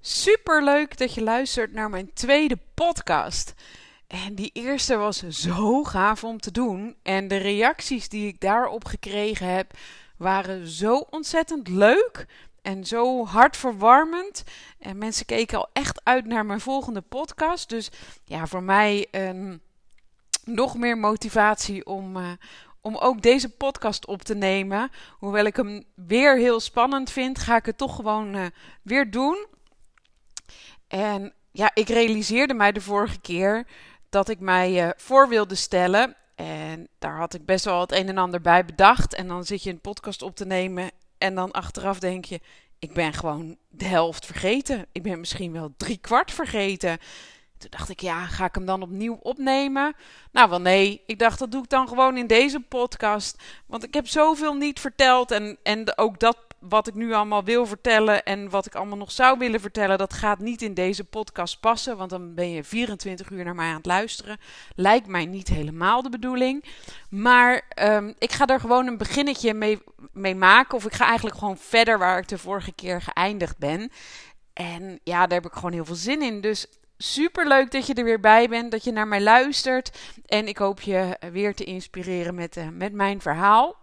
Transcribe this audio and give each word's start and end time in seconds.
Super 0.00 0.64
leuk 0.64 0.98
dat 0.98 1.14
je 1.14 1.22
luistert 1.22 1.72
naar 1.72 1.90
mijn 1.90 2.12
tweede 2.12 2.58
podcast. 2.74 3.54
En 4.06 4.34
die 4.34 4.50
eerste 4.52 4.96
was 4.96 5.22
zo 5.28 5.84
gaaf 5.84 6.24
om 6.24 6.40
te 6.40 6.50
doen. 6.50 6.96
En 7.02 7.28
de 7.28 7.36
reacties 7.36 8.08
die 8.08 8.26
ik 8.26 8.40
daarop 8.40 8.84
gekregen 8.84 9.46
heb, 9.46 9.72
waren 10.16 10.68
zo 10.68 10.96
ontzettend 11.10 11.68
leuk 11.68 12.26
en 12.62 12.84
zo 12.84 13.26
hartverwarmend. 13.26 14.44
En 14.78 14.98
mensen 14.98 15.26
keken 15.26 15.58
al 15.58 15.68
echt 15.72 16.00
uit 16.04 16.26
naar 16.26 16.46
mijn 16.46 16.60
volgende 16.60 17.00
podcast. 17.00 17.68
Dus 17.68 17.90
ja, 18.24 18.46
voor 18.46 18.62
mij 18.62 19.06
um, 19.10 19.60
nog 20.44 20.76
meer 20.76 20.98
motivatie 20.98 21.86
om, 21.86 22.16
uh, 22.16 22.30
om 22.84 22.96
ook 22.96 23.22
deze 23.22 23.48
podcast 23.48 24.06
op 24.06 24.22
te 24.22 24.34
nemen. 24.34 24.90
Hoewel 25.18 25.44
ik 25.44 25.56
hem 25.56 25.84
weer 25.94 26.36
heel 26.36 26.60
spannend 26.60 27.10
vind, 27.10 27.38
ga 27.38 27.56
ik 27.56 27.66
het 27.66 27.78
toch 27.78 27.96
gewoon 27.96 28.36
uh, 28.36 28.46
weer 28.82 29.10
doen. 29.10 29.46
En 30.88 31.32
ja, 31.50 31.70
ik 31.74 31.88
realiseerde 31.88 32.54
mij 32.54 32.72
de 32.72 32.80
vorige 32.80 33.20
keer 33.20 33.66
dat 34.08 34.28
ik 34.28 34.40
mij 34.40 34.84
uh, 34.84 34.90
voor 34.96 35.28
wilde 35.28 35.54
stellen. 35.54 36.16
En 36.34 36.88
daar 36.98 37.16
had 37.16 37.34
ik 37.34 37.44
best 37.44 37.64
wel 37.64 37.80
het 37.80 37.92
een 37.92 38.08
en 38.08 38.18
ander 38.18 38.40
bij 38.40 38.64
bedacht. 38.64 39.14
En 39.14 39.28
dan 39.28 39.44
zit 39.44 39.62
je 39.62 39.70
een 39.70 39.80
podcast 39.80 40.22
op 40.22 40.36
te 40.36 40.46
nemen. 40.46 40.90
En 41.18 41.34
dan 41.34 41.50
achteraf 41.50 41.98
denk 41.98 42.24
je: 42.24 42.40
ik 42.78 42.92
ben 42.92 43.12
gewoon 43.12 43.56
de 43.68 43.84
helft 43.84 44.26
vergeten. 44.26 44.86
Ik 44.92 45.02
ben 45.02 45.20
misschien 45.20 45.52
wel 45.52 45.74
drie 45.76 45.98
kwart 45.98 46.32
vergeten. 46.32 46.98
Toen 47.64 47.78
dacht 47.78 47.88
ik, 47.88 48.00
ja, 48.00 48.26
ga 48.26 48.44
ik 48.44 48.54
hem 48.54 48.66
dan 48.66 48.82
opnieuw 48.82 49.18
opnemen? 49.22 49.94
Nou, 50.32 50.50
wel 50.50 50.60
nee. 50.60 51.02
Ik 51.06 51.18
dacht, 51.18 51.38
dat 51.38 51.50
doe 51.50 51.62
ik 51.62 51.68
dan 51.68 51.88
gewoon 51.88 52.16
in 52.16 52.26
deze 52.26 52.60
podcast. 52.60 53.42
Want 53.66 53.84
ik 53.84 53.94
heb 53.94 54.08
zoveel 54.08 54.54
niet 54.54 54.80
verteld. 54.80 55.30
En, 55.30 55.58
en 55.62 55.98
ook 55.98 56.20
dat 56.20 56.36
wat 56.58 56.86
ik 56.86 56.94
nu 56.94 57.12
allemaal 57.12 57.44
wil 57.44 57.66
vertellen 57.66 58.24
en 58.24 58.50
wat 58.50 58.66
ik 58.66 58.74
allemaal 58.74 58.96
nog 58.96 59.12
zou 59.12 59.38
willen 59.38 59.60
vertellen, 59.60 59.98
dat 59.98 60.12
gaat 60.12 60.38
niet 60.38 60.62
in 60.62 60.74
deze 60.74 61.04
podcast 61.04 61.60
passen. 61.60 61.96
Want 61.96 62.10
dan 62.10 62.34
ben 62.34 62.50
je 62.50 62.64
24 62.64 63.30
uur 63.30 63.44
naar 63.44 63.54
mij 63.54 63.68
aan 63.68 63.76
het 63.76 63.86
luisteren. 63.86 64.38
Lijkt 64.74 65.06
mij 65.06 65.26
niet 65.26 65.48
helemaal 65.48 66.02
de 66.02 66.10
bedoeling. 66.10 66.64
Maar 67.08 67.62
um, 67.82 68.14
ik 68.18 68.32
ga 68.32 68.46
er 68.46 68.60
gewoon 68.60 68.86
een 68.86 68.98
beginnetje 68.98 69.54
mee, 69.54 69.78
mee 70.12 70.34
maken. 70.34 70.76
Of 70.76 70.84
ik 70.84 70.94
ga 70.94 71.06
eigenlijk 71.06 71.38
gewoon 71.38 71.58
verder 71.58 71.98
waar 71.98 72.18
ik 72.18 72.28
de 72.28 72.38
vorige 72.38 72.72
keer 72.72 73.02
geëindigd 73.02 73.58
ben. 73.58 73.90
En 74.52 75.00
ja, 75.04 75.26
daar 75.26 75.40
heb 75.40 75.50
ik 75.50 75.56
gewoon 75.56 75.72
heel 75.72 75.84
veel 75.84 75.94
zin 75.94 76.22
in. 76.22 76.40
Dus 76.40 76.66
super 76.96 77.48
leuk 77.48 77.70
dat 77.70 77.86
je 77.86 77.94
er 77.94 78.04
weer 78.04 78.20
bij 78.20 78.48
bent, 78.48 78.70
dat 78.70 78.84
je 78.84 78.92
naar 78.92 79.08
mij 79.08 79.22
luistert. 79.22 79.98
En 80.26 80.48
ik 80.48 80.58
hoop 80.58 80.80
je 80.80 81.18
weer 81.32 81.54
te 81.54 81.64
inspireren 81.64 82.34
met, 82.34 82.56
uh, 82.56 82.68
met 82.68 82.92
mijn 82.92 83.20
verhaal. 83.20 83.82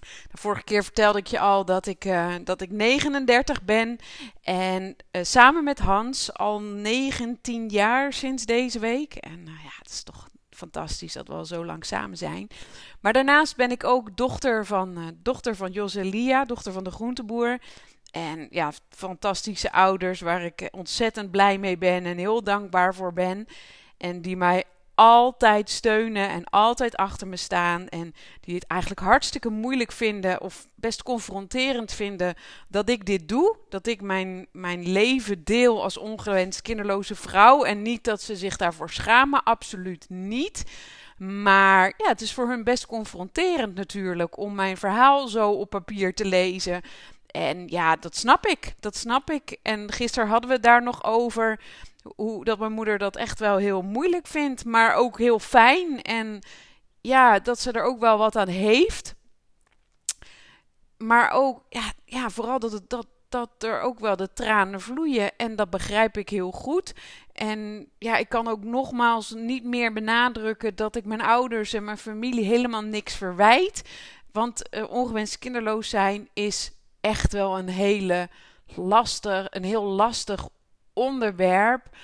De 0.00 0.36
vorige 0.36 0.64
keer 0.64 0.84
vertelde 0.84 1.18
ik 1.18 1.26
je 1.26 1.38
al 1.38 1.64
dat 1.64 1.86
ik, 1.86 2.04
uh, 2.04 2.34
dat 2.44 2.60
ik 2.60 2.70
39 2.70 3.62
ben. 3.62 3.98
En 4.42 4.96
uh, 5.12 5.22
samen 5.24 5.64
met 5.64 5.78
Hans 5.78 6.32
al 6.34 6.60
19 6.60 7.68
jaar 7.68 8.12
sinds 8.12 8.44
deze 8.44 8.78
week. 8.78 9.14
En 9.14 9.38
uh, 9.38 9.64
ja, 9.64 9.70
het 9.78 9.90
is 9.90 10.02
toch 10.02 10.28
fantastisch 10.50 11.12
dat 11.12 11.28
we 11.28 11.34
al 11.34 11.44
zo 11.44 11.64
lang 11.64 11.84
samen 11.84 12.16
zijn. 12.16 12.48
Maar 13.00 13.12
daarnaast 13.12 13.56
ben 13.56 13.70
ik 13.70 13.84
ook 13.84 14.16
dochter 14.16 14.66
van, 14.66 15.16
dochter 15.22 15.56
van 15.56 15.70
Joselia, 15.70 16.44
dochter 16.44 16.72
van 16.72 16.84
de 16.84 16.90
groenteboer. 16.90 17.58
En 18.10 18.46
ja, 18.50 18.72
fantastische 18.88 19.72
ouders 19.72 20.20
waar 20.20 20.44
ik 20.44 20.68
ontzettend 20.70 21.30
blij 21.30 21.58
mee 21.58 21.78
ben 21.78 22.04
en 22.04 22.18
heel 22.18 22.42
dankbaar 22.42 22.94
voor 22.94 23.12
ben. 23.12 23.46
En 23.96 24.22
die 24.22 24.36
mij 24.36 24.64
altijd 24.94 25.70
steunen 25.70 26.28
en 26.28 26.44
altijd 26.44 26.96
achter 26.96 27.26
me 27.26 27.36
staan. 27.36 27.88
En 27.88 28.14
die 28.40 28.54
het 28.54 28.66
eigenlijk 28.66 29.00
hartstikke 29.00 29.48
moeilijk 29.48 29.92
vinden 29.92 30.40
of 30.40 30.66
best 30.74 31.02
confronterend 31.02 31.92
vinden 31.92 32.34
dat 32.68 32.88
ik 32.88 33.06
dit 33.06 33.28
doe. 33.28 33.56
Dat 33.68 33.86
ik 33.86 34.00
mijn, 34.00 34.46
mijn 34.52 34.88
leven 34.88 35.44
deel 35.44 35.82
als 35.82 35.96
ongewenst 35.96 36.62
kinderloze 36.62 37.14
vrouw. 37.14 37.64
En 37.64 37.82
niet 37.82 38.04
dat 38.04 38.22
ze 38.22 38.36
zich 38.36 38.56
daarvoor 38.56 38.90
schamen, 38.90 39.42
absoluut 39.42 40.06
niet. 40.08 40.64
Maar 41.18 41.94
ja, 41.96 42.08
het 42.08 42.20
is 42.20 42.34
voor 42.34 42.48
hun 42.48 42.64
best 42.64 42.86
confronterend 42.86 43.74
natuurlijk 43.74 44.38
om 44.38 44.54
mijn 44.54 44.76
verhaal 44.76 45.28
zo 45.28 45.50
op 45.50 45.70
papier 45.70 46.14
te 46.14 46.24
lezen. 46.24 46.82
En 47.30 47.68
ja, 47.68 47.96
dat 47.96 48.16
snap 48.16 48.46
ik. 48.46 48.74
Dat 48.80 48.96
snap 48.96 49.30
ik. 49.30 49.58
En 49.62 49.92
gisteren 49.92 50.28
hadden 50.28 50.50
we 50.50 50.60
daar 50.60 50.82
nog 50.82 51.04
over. 51.04 51.60
Hoe 52.16 52.44
dat 52.44 52.58
mijn 52.58 52.72
moeder 52.72 52.98
dat 52.98 53.16
echt 53.16 53.38
wel 53.38 53.56
heel 53.56 53.82
moeilijk 53.82 54.26
vindt. 54.26 54.64
Maar 54.64 54.94
ook 54.94 55.18
heel 55.18 55.38
fijn. 55.38 56.02
En 56.02 56.42
ja, 57.00 57.38
dat 57.38 57.60
ze 57.60 57.72
er 57.72 57.82
ook 57.82 58.00
wel 58.00 58.18
wat 58.18 58.36
aan 58.36 58.48
heeft. 58.48 59.14
Maar 60.96 61.30
ook, 61.30 61.62
ja, 61.68 61.92
ja 62.04 62.30
vooral 62.30 62.58
dat, 62.58 62.82
dat, 62.88 63.06
dat 63.28 63.50
er 63.58 63.80
ook 63.80 63.98
wel 63.98 64.16
de 64.16 64.32
tranen 64.32 64.80
vloeien. 64.80 65.36
En 65.36 65.56
dat 65.56 65.70
begrijp 65.70 66.16
ik 66.16 66.28
heel 66.28 66.50
goed. 66.50 66.92
En 67.32 67.88
ja, 67.98 68.16
ik 68.16 68.28
kan 68.28 68.48
ook 68.48 68.64
nogmaals 68.64 69.30
niet 69.30 69.64
meer 69.64 69.92
benadrukken 69.92 70.76
dat 70.76 70.96
ik 70.96 71.04
mijn 71.04 71.20
ouders 71.20 71.72
en 71.72 71.84
mijn 71.84 71.98
familie 71.98 72.44
helemaal 72.44 72.82
niks 72.82 73.14
verwijt. 73.14 73.82
Want 74.32 74.62
uh, 74.70 74.90
ongewenst 74.90 75.38
kinderloos 75.38 75.88
zijn 75.88 76.28
is 76.32 76.72
echt 77.00 77.32
wel 77.32 77.58
een 77.58 77.68
hele 77.68 78.28
lastig, 78.74 79.46
een 79.50 79.64
heel 79.64 79.84
lastig 79.84 80.48
onderwerp. 80.92 81.96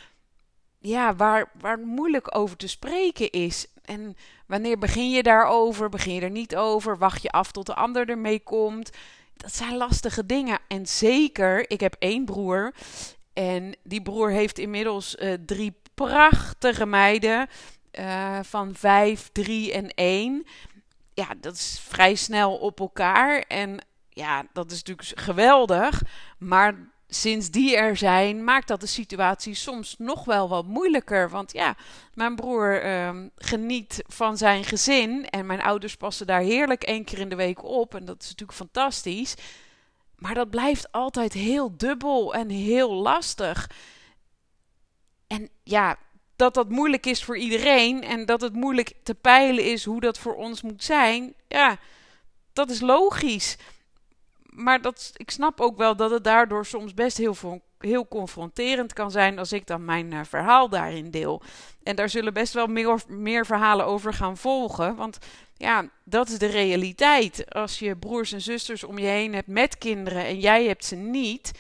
Ja, 0.79 1.15
waar, 1.15 1.51
waar 1.61 1.79
moeilijk 1.79 2.37
over 2.37 2.57
te 2.57 2.69
spreken 2.69 3.31
is. 3.31 3.67
En 3.85 4.17
wanneer 4.47 4.79
begin 4.79 5.11
je 5.11 5.23
daarover? 5.23 5.89
Begin 5.89 6.15
je 6.15 6.21
er 6.21 6.31
niet 6.31 6.57
over? 6.57 6.99
Wacht 6.99 7.23
je 7.23 7.31
af 7.31 7.53
tot 7.53 7.67
de 7.67 7.75
ander 7.75 8.09
ermee 8.09 8.41
komt? 8.41 8.91
Dat 9.37 9.55
zijn 9.55 9.77
lastige 9.77 10.27
dingen. 10.27 10.59
En 10.69 10.87
zeker, 10.87 11.71
ik 11.71 11.81
heb 11.81 11.97
één 11.99 12.25
broer. 12.25 12.75
En 13.33 13.75
die 13.83 14.03
broer 14.03 14.31
heeft 14.31 14.59
inmiddels 14.59 15.17
uh, 15.17 15.35
drie 15.47 15.75
prachtige 15.95 16.87
meiden. 16.87 17.49
Uh, 17.93 18.39
van 18.43 18.75
vijf, 18.75 19.29
drie 19.33 19.73
en 19.73 19.89
één. 19.89 20.47
Ja, 21.15 21.29
dat 21.41 21.55
is 21.55 21.81
vrij 21.89 22.15
snel 22.15 22.57
op 22.57 22.81
elkaar. 22.81 23.39
En 23.39 23.79
ja, 24.17 24.47
dat 24.53 24.71
is 24.71 24.83
natuurlijk 24.83 25.21
geweldig. 25.21 26.03
Maar 26.39 26.75
sinds 27.09 27.51
die 27.51 27.77
er 27.77 27.97
zijn, 27.97 28.45
maakt 28.45 28.69
dat 28.69 28.81
de 28.81 28.87
situatie 28.87 29.55
soms 29.55 29.95
nog 29.99 30.25
wel 30.25 30.49
wat 30.49 30.67
moeilijker. 30.67 31.31
Want 31.31 31.53
ja, 31.53 31.77
mijn 32.15 32.37
broer 32.37 32.85
uh, 32.85 33.11
geniet 33.37 34.03
van 34.07 34.37
zijn 34.37 34.65
gezin. 34.65 35.29
En 35.29 35.47
mijn 35.47 35.63
ouders 35.63 35.97
passen 35.97 36.27
daar 36.27 36.41
heerlijk 36.41 36.83
één 36.83 37.05
keer 37.05 37.19
in 37.19 37.29
de 37.29 37.37
week 37.37 37.65
op. 37.65 37.95
En 37.95 38.05
dat 38.05 38.23
is 38.23 38.29
natuurlijk 38.29 38.59
fantastisch. 38.59 39.35
Maar 40.17 40.35
dat 40.35 40.51
blijft 40.51 40.93
altijd 40.93 41.33
heel 41.33 41.77
dubbel 41.77 42.35
en 42.35 42.49
heel 42.49 42.93
lastig. 42.93 43.71
En 45.27 45.49
ja, 45.63 45.97
dat 46.37 46.55
dat 46.55 46.69
moeilijk 46.69 47.07
is 47.07 47.25
voor 47.25 47.39
iedereen. 47.39 48.03
En 48.03 48.27
dat 48.27 48.41
het 48.41 48.53
moeilijk 48.53 48.93
te 49.03 49.15
peilen 49.15 49.65
is 49.65 49.85
hoe 49.85 50.01
dat 50.01 50.19
voor 50.19 50.35
ons 50.35 50.63
moet 50.63 50.85
zijn. 50.85 51.35
Ja, 51.49 51.79
dat 52.53 52.71
is 52.71 52.81
logisch 52.81 53.57
maar 54.57 54.81
dat, 54.81 55.13
ik 55.17 55.31
snap 55.31 55.61
ook 55.61 55.77
wel 55.77 55.97
dat 55.97 56.11
het 56.11 56.25
daardoor 56.25 56.67
soms 56.67 56.95
best 56.95 57.17
heel, 57.17 57.61
heel 57.79 58.09
confronterend 58.09 58.93
kan 58.93 59.11
zijn 59.11 59.39
als 59.39 59.53
ik 59.53 59.67
dan 59.67 59.85
mijn 59.85 60.13
uh, 60.13 60.21
verhaal 60.25 60.69
daarin 60.69 61.11
deel. 61.11 61.43
En 61.83 61.97
daar 61.97 62.09
zullen 62.09 62.33
best 62.33 62.53
wel 62.53 62.67
meer, 62.67 63.01
meer 63.09 63.47
verhalen 63.47 63.87
over 63.87 64.15
gaan 64.15 64.37
volgen. 64.37 64.97
Want 64.97 65.19
ja, 65.55 65.89
dat 66.05 66.29
is 66.29 66.39
de 66.39 66.47
realiteit. 66.47 67.55
Als 67.55 67.79
je 67.79 67.97
broers 67.97 68.33
en 68.33 68.41
zusters 68.41 68.85
om 68.85 68.99
je 68.99 69.07
heen 69.07 69.35
hebt 69.35 69.49
met 69.49 69.79
kinderen 69.79 70.25
en 70.25 70.39
jij 70.39 70.67
hebt 70.67 70.85
ze 70.85 70.97
niet, 70.97 71.53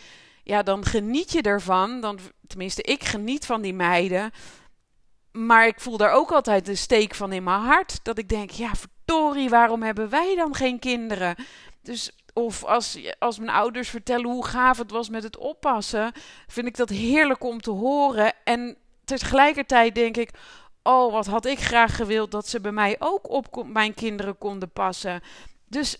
ja, 0.42 0.62
dan 0.62 0.84
geniet 0.84 1.32
je 1.32 1.42
ervan. 1.42 2.00
Dan, 2.00 2.18
tenminste, 2.46 2.82
ik 2.82 3.04
geniet 3.04 3.46
van 3.46 3.62
die 3.62 3.74
meiden. 3.74 4.30
Maar 5.32 5.66
ik 5.66 5.80
voel 5.80 5.96
daar 5.96 6.12
ook 6.12 6.32
altijd 6.32 6.68
een 6.68 6.76
steek 6.76 7.14
van 7.14 7.32
in 7.32 7.44
mijn 7.44 7.60
hart. 7.60 8.00
Dat 8.02 8.18
ik 8.18 8.28
denk, 8.28 8.50
ja, 8.50 8.70
verdorie, 8.74 9.48
waarom 9.48 9.82
hebben 9.82 10.08
wij 10.08 10.34
dan 10.36 10.54
geen 10.54 10.78
kinderen? 10.78 11.36
Dus 11.82 12.10
of 12.38 12.64
als, 12.64 12.98
als 13.18 13.38
mijn 13.38 13.50
ouders 13.50 13.88
vertellen 13.88 14.30
hoe 14.30 14.46
gaaf 14.46 14.78
het 14.78 14.90
was 14.90 15.08
met 15.08 15.22
het 15.22 15.36
oppassen, 15.36 16.12
vind 16.46 16.66
ik 16.66 16.76
dat 16.76 16.88
heerlijk 16.88 17.44
om 17.44 17.60
te 17.60 17.70
horen. 17.70 18.32
En 18.44 18.76
tegelijkertijd 19.04 19.94
denk 19.94 20.16
ik, 20.16 20.30
oh, 20.82 21.12
wat 21.12 21.26
had 21.26 21.46
ik 21.46 21.58
graag 21.58 21.96
gewild 21.96 22.30
dat 22.30 22.48
ze 22.48 22.60
bij 22.60 22.72
mij 22.72 22.96
ook 22.98 23.30
op 23.30 23.66
mijn 23.66 23.94
kinderen 23.94 24.38
konden 24.38 24.70
passen. 24.70 25.20
Dus 25.64 25.98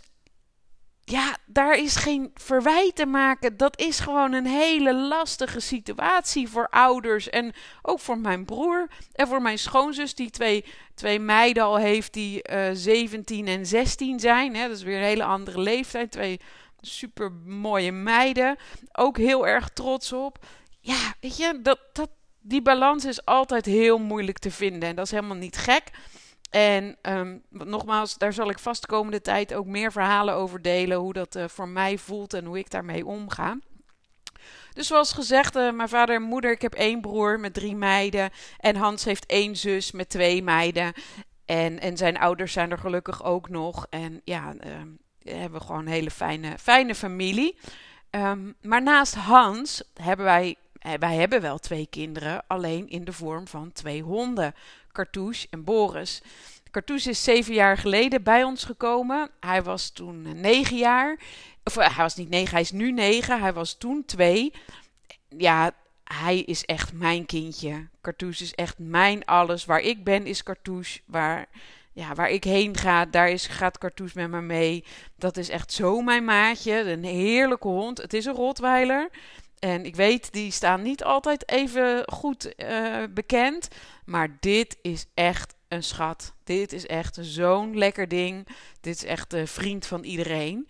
ja, 1.09 1.37
daar 1.45 1.79
is 1.79 1.97
geen 1.97 2.31
verwijt 2.35 2.95
te 2.95 3.07
maken. 3.07 3.57
Dat 3.57 3.81
is 3.81 4.01
gewoon 4.01 4.33
een 4.33 4.47
hele 4.47 4.95
lastige 4.95 5.61
situatie 5.61 6.49
voor 6.49 6.69
ouders. 6.69 7.31
En 7.31 7.53
ook 7.83 8.01
voor 8.01 8.19
mijn 8.19 8.45
broer 8.45 8.89
en 9.13 9.29
voor 9.29 9.43
mijn 9.43 9.59
schoonzus, 9.59 10.15
die 10.15 10.31
twee, 10.31 10.65
twee 10.95 11.19
meiden 11.19 11.63
al 11.63 11.77
heeft 11.77 12.13
die 12.13 12.49
uh, 12.51 12.69
eh, 12.69 12.77
17 12.77 13.47
en 13.47 13.67
16 13.67 14.21
zijn. 14.21 14.55
Hè. 14.55 14.69
Dat 14.69 14.77
is 14.77 14.83
weer 14.83 14.97
een 14.97 15.03
hele 15.03 15.25
andere 15.25 15.61
leeftijd. 15.61 16.11
Twee 16.11 16.41
super 16.81 17.33
mooie 17.45 17.93
meiden. 17.93 18.57
Ook 18.93 19.17
heel 19.17 19.47
erg 19.47 19.69
trots 19.69 20.13
op. 20.13 20.39
Ja, 20.81 21.15
weet 21.21 21.37
je, 21.37 21.61
dat, 21.63 21.79
dat, 21.93 22.11
die 22.41 22.63
balans 22.63 23.05
is 23.05 23.25
altijd 23.25 23.65
heel 23.65 23.99
moeilijk 23.99 24.39
te 24.39 24.51
vinden. 24.51 24.89
En 24.89 24.97
dat 24.97 25.05
is 25.05 25.11
helemaal 25.11 25.37
niet 25.37 25.57
gek. 25.57 25.91
En 26.57 26.97
um, 27.03 27.43
nogmaals, 27.51 28.19
daar 28.19 28.33
zal 28.33 28.51
ik 28.51 28.59
vast 28.59 28.81
de 28.81 28.87
komende 28.87 29.21
tijd 29.21 29.55
ook 29.55 29.67
meer 29.67 29.93
verhalen 29.93 30.35
over 30.35 30.63
delen. 30.63 30.99
Hoe 30.99 31.13
dat 31.13 31.37
uh, 31.37 31.45
voor 31.49 31.69
mij 31.69 31.99
voelt 31.99 32.35
en 32.35 32.45
hoe 32.45 32.59
ik 32.59 32.71
daarmee 32.71 33.07
omga. 33.07 33.59
Dus 34.73 34.87
zoals 34.87 35.13
gezegd, 35.13 35.57
uh, 35.57 35.73
mijn 35.73 35.89
vader 35.89 36.15
en 36.15 36.23
moeder, 36.23 36.51
ik 36.51 36.63
heb 36.63 36.75
één 36.75 37.01
broer 37.01 37.41
met 37.41 37.55
drie 37.55 37.77
meiden. 37.77 38.31
En 38.59 38.77
Hans 38.77 39.05
heeft 39.05 39.27
één 39.27 39.57
zus 39.57 39.93
met 39.93 40.09
twee 40.09 40.43
meiden. 40.43 40.93
En, 41.45 41.81
en 41.81 41.97
zijn 41.97 42.19
ouders 42.19 42.53
zijn 42.53 42.71
er 42.71 42.79
gelukkig 42.79 43.25
ook 43.25 43.49
nog. 43.49 43.87
En 43.91 44.21
ja, 44.25 44.55
uh, 44.55 44.71
hebben 45.19 45.59
we 45.59 45.67
gewoon 45.67 45.81
een 45.81 45.93
hele 45.93 46.11
fijne, 46.11 46.59
fijne 46.59 46.95
familie. 46.95 47.59
Um, 48.11 48.55
maar 48.63 48.83
naast 48.83 49.15
Hans 49.15 49.83
hebben 49.95 50.27
wij, 50.27 50.57
eh, 50.79 50.93
wij 50.99 51.15
hebben 51.15 51.41
wel 51.41 51.59
twee 51.59 51.87
kinderen, 51.91 52.45
alleen 52.47 52.89
in 52.89 53.05
de 53.05 53.13
vorm 53.13 53.49
van 53.49 53.73
twee 53.73 54.03
honden, 54.03 54.55
Cartouche 54.97 55.47
en 55.51 55.65
Boris. 55.65 56.23
Cartouche 56.71 57.11
is 57.11 57.25
zeven 57.25 57.55
jaar 57.55 57.79
geleden 57.79 58.23
bij 58.23 58.45
ons 58.45 58.65
gekomen. 58.65 59.31
Hij 59.41 59.63
was 59.63 59.91
toen 59.91 60.41
negen 60.41 60.77
jaar. 60.77 61.19
Of 61.65 61.75
hij 61.75 61.95
was 61.97 62.17
niet 62.17 62.29
negen, 62.29 62.51
hij 62.51 62.61
is 62.61 62.71
nu 62.71 62.93
negen. 62.93 63.41
Hij 63.41 63.53
was 63.53 63.75
toen 63.75 64.05
twee. 64.05 64.53
Ja, 65.29 65.73
hij 66.05 66.39
is 66.39 66.65
echt 66.65 66.93
mijn 66.93 67.27
kindje. 67.27 67.89
Cartouche 68.01 68.43
is 68.43 68.55
echt 68.55 68.79
mijn 68.79 69.25
alles. 69.25 69.65
Waar 69.65 69.81
ik 69.81 70.05
ben 70.05 70.27
is 70.27 70.43
Cartouche. 70.43 71.01
Waar, 71.07 71.47
ja, 71.93 72.15
waar 72.15 72.31
ik 72.31 72.45
heen 72.45 72.77
ga, 72.77 73.05
daar 73.05 73.39
gaat 73.39 73.79
Cartouche 73.79 74.19
met 74.19 74.31
me 74.31 74.41
mee. 74.41 74.85
Dat 75.17 75.37
is 75.37 75.49
echt 75.49 75.73
zo 75.73 76.01
mijn 76.01 76.25
maatje. 76.25 76.73
Een 76.73 77.05
heerlijke 77.05 77.69
hond. 77.69 77.99
Het 77.99 78.15
is 78.15 78.25
een 78.25 78.35
Rotweiler. 78.35 79.11
En 79.59 79.85
ik 79.85 79.97
weet, 79.97 80.33
die 80.33 80.51
staan 80.51 80.83
niet 80.83 81.05
altijd 81.05 81.51
even 81.51 82.03
goed 82.13 82.53
uh, 82.57 83.03
bekend. 83.11 83.69
Maar 84.05 84.37
dit 84.41 84.79
is 84.83 85.07
echt 85.15 85.55
een 85.69 85.83
schat. 85.83 86.35
Dit 86.45 86.73
is 86.73 86.87
echt 86.87 87.19
zo'n 87.21 87.79
lekker 87.79 88.09
ding. 88.09 88.47
Dit 88.81 88.97
is 88.97 89.05
echt 89.05 89.33
een 89.33 89.49
vriend 89.49 89.87
van 89.87 90.05
iedereen. 90.05 90.69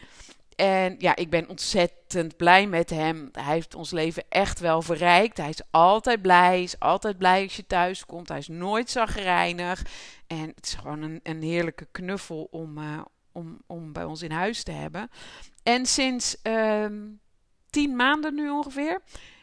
En 0.56 0.94
ja, 0.98 1.16
ik 1.16 1.30
ben 1.30 1.48
ontzettend 1.48 2.36
blij 2.36 2.66
met 2.66 2.90
hem. 2.90 3.28
Hij 3.32 3.54
heeft 3.54 3.74
ons 3.74 3.90
leven 3.90 4.24
echt 4.28 4.60
wel 4.60 4.82
verrijkt. 4.82 5.36
Hij 5.36 5.48
is 5.48 5.62
altijd 5.70 6.22
blij. 6.22 6.62
Is 6.62 6.78
altijd 6.78 7.18
blij 7.18 7.42
als 7.42 7.56
je 7.56 7.66
thuis 7.66 8.06
komt. 8.06 8.28
Hij 8.28 8.38
is 8.38 8.48
nooit 8.48 8.90
zagrijnig. 8.90 9.82
En 10.26 10.52
het 10.54 10.66
is 10.66 10.74
gewoon 10.74 11.02
een, 11.02 11.20
een 11.22 11.42
heerlijke 11.42 11.86
knuffel 11.90 12.48
om, 12.50 12.78
uh, 12.78 13.00
om, 13.32 13.60
om 13.66 13.92
bij 13.92 14.04
ons 14.04 14.22
in 14.22 14.30
huis 14.30 14.62
te 14.62 14.72
hebben. 14.72 15.10
En 15.62 15.86
sinds 15.86 16.36
uh, 16.42 16.86
tien 17.76 17.96
maanden 17.96 18.34
nu 18.34 18.50
ongeveer 18.50 19.00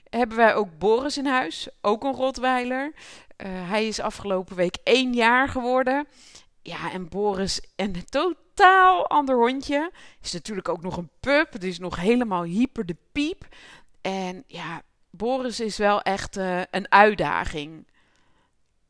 hebben 0.10 0.38
wij 0.38 0.56
ook 0.56 0.78
Boris 0.78 1.18
in 1.18 1.26
huis. 1.26 1.70
Ook 1.82 2.04
een 2.04 2.14
Rotweiler. 2.14 2.94
Uh, 2.94 3.70
hij 3.70 3.88
is 3.88 4.00
afgelopen 4.00 4.56
week 4.56 4.78
één 4.84 5.14
jaar 5.14 5.50
geworden. 5.50 6.08
Ja, 6.62 6.92
en 6.92 7.10
Boris, 7.10 7.62
een 7.76 8.06
totaal 8.10 9.08
ander 9.08 9.36
hondje. 9.36 9.92
Is 10.22 10.34
natuurlijk 10.34 10.70
ook 10.70 10.82
nog 10.82 10.98
een 10.98 11.10
pup. 11.20 11.56
Is 11.60 11.80
nog 11.80 11.96
helemaal 11.96 12.44
hyper 12.44 12.86
de 12.86 12.96
piep. 13.12 13.48
En 14.02 14.44
ja, 14.48 14.82
Boris 15.10 15.60
is 15.60 15.78
wel 15.78 16.02
echt 16.02 16.38
uh, 16.38 16.62
een 16.72 16.92
uitdaging. 16.92 17.88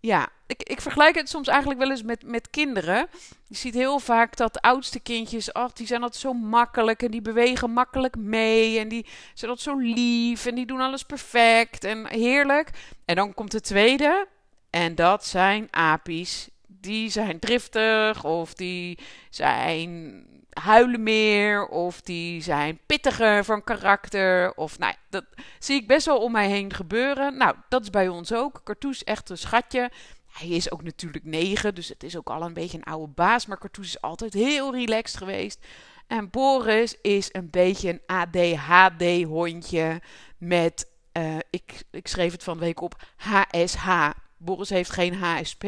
Ja, 0.05 0.29
ik, 0.47 0.63
ik 0.63 0.81
vergelijk 0.81 1.15
het 1.15 1.29
soms 1.29 1.47
eigenlijk 1.47 1.79
wel 1.79 1.89
eens 1.89 2.03
met, 2.03 2.23
met 2.25 2.49
kinderen. 2.49 3.07
Je 3.47 3.55
ziet 3.55 3.73
heel 3.73 3.99
vaak 3.99 4.35
dat 4.37 4.61
oudste 4.61 4.99
kindjes, 4.99 5.53
ach, 5.53 5.73
die 5.73 5.87
zijn 5.87 6.01
altijd 6.01 6.21
zo 6.21 6.33
makkelijk 6.33 7.03
en 7.03 7.11
die 7.11 7.21
bewegen 7.21 7.71
makkelijk 7.71 8.15
mee 8.15 8.79
en 8.79 8.87
die 8.87 9.05
zijn 9.33 9.51
altijd 9.51 9.69
zo 9.69 9.83
lief 9.83 10.45
en 10.45 10.55
die 10.55 10.65
doen 10.65 10.79
alles 10.81 11.03
perfect 11.03 11.83
en 11.83 12.07
heerlijk. 12.07 12.69
En 13.05 13.15
dan 13.15 13.33
komt 13.33 13.51
de 13.51 13.61
tweede 13.61 14.27
en 14.69 14.95
dat 14.95 15.25
zijn 15.25 15.67
apies. 15.71 16.49
Die 16.83 17.09
zijn 17.09 17.39
driftig 17.39 18.23
of 18.23 18.53
die 18.53 18.97
zijn 19.29 20.25
huilen 20.49 21.03
meer 21.03 21.67
of 21.67 22.01
die 22.01 22.41
zijn 22.41 22.79
pittiger 22.85 23.45
van 23.45 23.63
karakter. 23.63 24.53
Of 24.55 24.79
nou, 24.79 24.93
dat 25.09 25.25
zie 25.59 25.81
ik 25.81 25.87
best 25.87 26.05
wel 26.05 26.19
om 26.19 26.31
mij 26.31 26.49
heen 26.49 26.73
gebeuren. 26.73 27.37
Nou, 27.37 27.55
dat 27.69 27.81
is 27.81 27.89
bij 27.89 28.07
ons 28.07 28.33
ook. 28.33 28.61
Cartouche 28.63 29.05
echt 29.05 29.29
een 29.29 29.37
schatje. 29.37 29.91
Hij 30.31 30.47
is 30.47 30.71
ook 30.71 30.83
natuurlijk 30.83 31.25
negen, 31.25 31.75
dus 31.75 31.89
het 31.89 32.03
is 32.03 32.17
ook 32.17 32.29
al 32.29 32.41
een 32.41 32.53
beetje 32.53 32.77
een 32.77 32.83
oude 32.83 33.13
baas. 33.13 33.45
Maar 33.45 33.57
Cartouche 33.57 33.95
is 33.95 34.01
altijd 34.01 34.33
heel 34.33 34.73
relaxed 34.75 35.17
geweest. 35.17 35.65
En 36.07 36.29
Boris 36.29 36.95
is 37.01 37.29
een 37.31 37.49
beetje 37.49 37.89
een 37.89 38.01
ADHD-hondje 38.05 40.01
met, 40.37 40.87
uh, 41.17 41.37
ik, 41.49 41.83
ik 41.91 42.07
schreef 42.07 42.31
het 42.31 42.43
van 42.43 42.57
de 42.57 42.65
week 42.65 42.81
op, 42.81 43.03
HSH. 43.15 44.09
Boris 44.43 44.69
heeft 44.69 44.89
geen 44.89 45.13
HSP, 45.13 45.63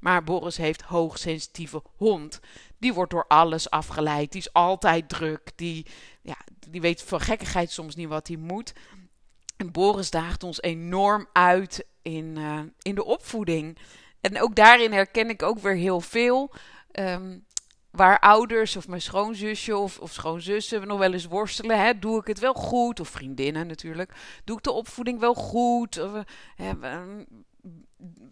maar 0.00 0.24
Boris 0.24 0.56
heeft 0.56 0.82
hoogsensitieve 0.82 1.82
hond. 1.96 2.40
Die 2.78 2.94
wordt 2.94 3.10
door 3.10 3.26
alles 3.28 3.70
afgeleid. 3.70 4.32
Die 4.32 4.40
is 4.40 4.52
altijd 4.52 5.08
druk. 5.08 5.52
Die, 5.54 5.86
ja, 6.22 6.36
die 6.68 6.80
weet 6.80 7.02
voor 7.02 7.20
gekkigheid 7.20 7.70
soms 7.70 7.94
niet 7.94 8.08
wat 8.08 8.28
hij 8.28 8.36
moet. 8.36 8.72
En 9.56 9.72
Boris 9.72 10.10
daagt 10.10 10.42
ons 10.42 10.62
enorm 10.62 11.28
uit 11.32 11.86
in, 12.02 12.36
uh, 12.38 12.60
in 12.82 12.94
de 12.94 13.04
opvoeding. 13.04 13.78
En 14.20 14.42
ook 14.42 14.54
daarin 14.54 14.92
herken 14.92 15.30
ik 15.30 15.42
ook 15.42 15.58
weer 15.58 15.74
heel 15.74 16.00
veel. 16.00 16.52
Um, 16.92 17.44
waar 17.96 18.18
ouders 18.18 18.76
of 18.76 18.88
mijn 18.88 19.00
schoonzusje 19.00 19.76
of, 19.76 19.98
of 19.98 20.12
schoonzussen 20.12 20.86
nog 20.86 20.98
wel 20.98 21.12
eens 21.12 21.26
worstelen. 21.26 21.84
Hè, 21.84 21.98
doe 21.98 22.20
ik 22.20 22.26
het 22.26 22.38
wel 22.38 22.54
goed? 22.54 23.00
Of 23.00 23.08
vriendinnen 23.08 23.66
natuurlijk. 23.66 24.12
Doe 24.44 24.56
ik 24.56 24.62
de 24.62 24.70
opvoeding 24.70 25.20
wel 25.20 25.34
goed? 25.34 26.02
Of, 26.02 26.10
uh, 26.56 26.70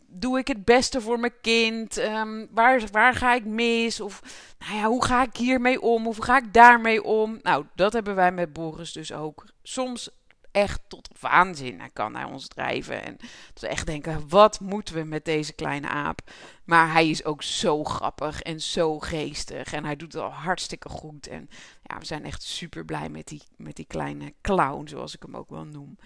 doe 0.07 0.39
ik 0.39 0.49
het 0.49 0.65
beste 0.65 1.01
voor 1.01 1.21
mijn 1.21 1.41
kind? 1.41 1.97
Um, 1.97 2.49
waar, 2.51 2.83
waar 2.93 3.15
ga 3.15 3.35
ik 3.35 3.45
mis? 3.45 4.01
Of 4.01 4.23
nou 4.59 4.77
ja, 4.77 4.87
hoe 4.87 5.05
ga 5.05 5.23
ik 5.23 5.37
hiermee 5.37 5.81
om? 5.81 6.07
Of 6.07 6.17
hoe 6.17 6.25
ga 6.25 6.37
ik 6.37 6.53
daarmee 6.53 7.03
om? 7.03 7.39
Nou, 7.43 7.65
dat 7.75 7.93
hebben 7.93 8.15
wij 8.15 8.33
met 8.33 8.53
Boris 8.53 8.93
dus 8.93 9.13
ook. 9.13 9.45
Soms 9.63 10.11
echt 10.55 10.81
tot 10.89 11.09
waanzin 11.21 11.81
kan 11.93 12.15
hij 12.15 12.25
ons 12.25 12.49
drijven. 12.49 13.05
En 13.05 13.17
dat 13.53 13.61
we 13.61 13.69
echt 13.69 13.87
denken, 13.87 14.29
wat 14.29 14.61
moeten 14.61 14.95
we 14.95 15.03
met 15.03 15.25
deze 15.25 15.53
kleine 15.53 15.89
aap? 15.89 16.21
Maar 16.65 16.93
hij 16.93 17.09
is 17.09 17.25
ook 17.25 17.43
zo 17.43 17.85
grappig 17.85 18.43
en 18.43 18.61
zo 18.61 18.99
geestig. 18.99 19.73
En 19.73 19.85
hij 19.85 19.97
doet 19.97 20.13
het 20.13 20.23
al 20.23 20.31
hartstikke 20.31 20.89
goed. 20.89 21.27
En 21.27 21.49
ja, 21.83 21.99
we 21.99 22.05
zijn 22.05 22.25
echt 22.25 22.43
super 22.43 22.85
blij 22.85 23.09
met 23.09 23.27
die, 23.27 23.43
met 23.57 23.77
die 23.77 23.87
kleine 23.87 24.35
clown, 24.41 24.89
zoals 24.89 25.15
ik 25.15 25.23
hem 25.23 25.37
ook 25.37 25.51
wel 25.51 25.65
noem. 25.65 25.99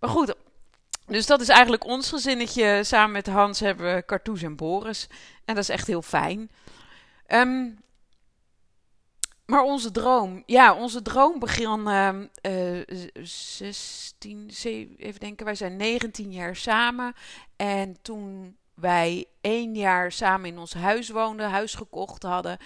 Maar 0.00 0.10
goed, 0.10 0.34
dus 1.08 1.26
dat 1.26 1.40
is 1.40 1.48
eigenlijk 1.48 1.84
ons 1.84 2.08
gezinnetje. 2.08 2.80
Samen 2.84 3.12
met 3.12 3.26
Hans 3.26 3.60
hebben 3.60 3.94
we 3.94 4.04
Cartoes 4.06 4.42
en 4.42 4.56
Boris. 4.56 5.06
En 5.44 5.54
dat 5.54 5.62
is 5.62 5.68
echt 5.68 5.86
heel 5.86 6.02
fijn. 6.02 6.50
Um, 7.26 7.78
maar 9.46 9.62
onze 9.62 9.90
droom, 9.90 10.42
ja, 10.46 10.74
onze 10.74 11.02
droom 11.02 11.38
begon 11.38 11.88
uh, 11.88 12.14
uh, 12.42 12.84
16, 13.22 14.50
even 14.96 15.20
denken, 15.20 15.44
wij 15.44 15.54
zijn 15.54 15.76
19 15.76 16.32
jaar 16.32 16.56
samen. 16.56 17.14
En 17.56 17.96
toen 18.02 18.56
wij 18.74 19.26
één 19.40 19.74
jaar 19.74 20.12
samen 20.12 20.48
in 20.48 20.58
ons 20.58 20.74
huis 20.74 21.08
woonden, 21.08 21.50
huis 21.50 21.74
gekocht 21.74 22.22
hadden, 22.22 22.58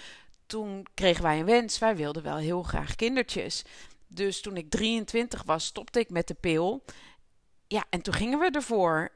toen 0.45 0.85
kregen 0.93 1.23
wij 1.23 1.39
een 1.39 1.45
wens. 1.45 1.79
Wij 1.79 1.95
wilden 1.95 2.23
wel 2.23 2.37
heel 2.37 2.63
graag 2.63 2.95
kindertjes. 2.95 3.63
Dus 4.07 4.41
toen 4.41 4.57
ik 4.57 4.69
23 4.69 5.43
was, 5.43 5.65
stopte 5.65 5.99
ik 5.99 6.09
met 6.09 6.27
de 6.27 6.33
pil. 6.39 6.83
Ja, 7.73 7.83
en 7.89 8.01
toen 8.01 8.13
gingen 8.13 8.39
we 8.39 8.49
ervoor. 8.49 9.11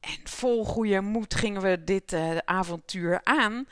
En 0.00 0.18
vol 0.24 0.64
goede 0.64 1.00
moed 1.00 1.34
gingen 1.34 1.62
we 1.62 1.84
dit 1.84 2.12
uh, 2.12 2.36
avontuur 2.36 3.20
aan. 3.24 3.66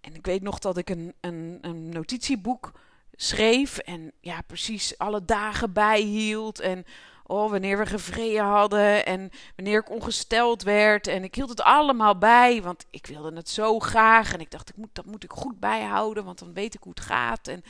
En 0.00 0.14
ik 0.14 0.26
weet 0.26 0.42
nog 0.42 0.58
dat 0.58 0.76
ik 0.76 0.90
een, 0.90 1.14
een, 1.20 1.58
een 1.60 1.88
notitieboek 1.88 2.72
schreef. 3.14 3.78
En 3.78 4.12
ja, 4.20 4.40
precies 4.46 4.98
alle 4.98 5.24
dagen 5.24 5.72
bijhield. 5.72 6.60
En 6.60 6.84
oh, 7.26 7.50
wanneer 7.50 7.78
we 7.78 7.86
gevreden 7.86 8.44
hadden. 8.44 9.06
En 9.06 9.30
wanneer 9.56 9.80
ik 9.80 9.90
ongesteld 9.90 10.62
werd. 10.62 11.06
En 11.06 11.24
ik 11.24 11.34
hield 11.34 11.48
het 11.48 11.62
allemaal 11.62 12.18
bij. 12.18 12.62
Want 12.62 12.86
ik 12.90 13.06
wilde 13.06 13.36
het 13.36 13.48
zo 13.48 13.78
graag. 13.78 14.32
En 14.32 14.40
ik 14.40 14.50
dacht, 14.50 14.68
ik 14.68 14.76
moet, 14.76 14.94
dat 14.94 15.06
moet 15.06 15.24
ik 15.24 15.32
goed 15.32 15.60
bijhouden. 15.60 16.24
Want 16.24 16.38
dan 16.38 16.52
weet 16.52 16.74
ik 16.74 16.82
hoe 16.82 16.92
het 16.94 17.04
gaat. 17.04 17.48
En 17.48 17.62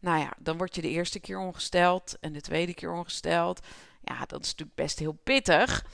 nou 0.00 0.18
ja, 0.18 0.32
dan 0.38 0.56
word 0.56 0.74
je 0.74 0.82
de 0.82 0.88
eerste 0.88 1.20
keer 1.20 1.38
ongesteld. 1.38 2.16
En 2.20 2.32
de 2.32 2.40
tweede 2.40 2.74
keer 2.74 2.92
ongesteld. 2.92 3.60
Ja, 4.00 4.24
dat 4.26 4.40
is 4.40 4.50
natuurlijk 4.50 4.76
best 4.76 4.98
heel 4.98 5.18
pittig. 5.24 5.84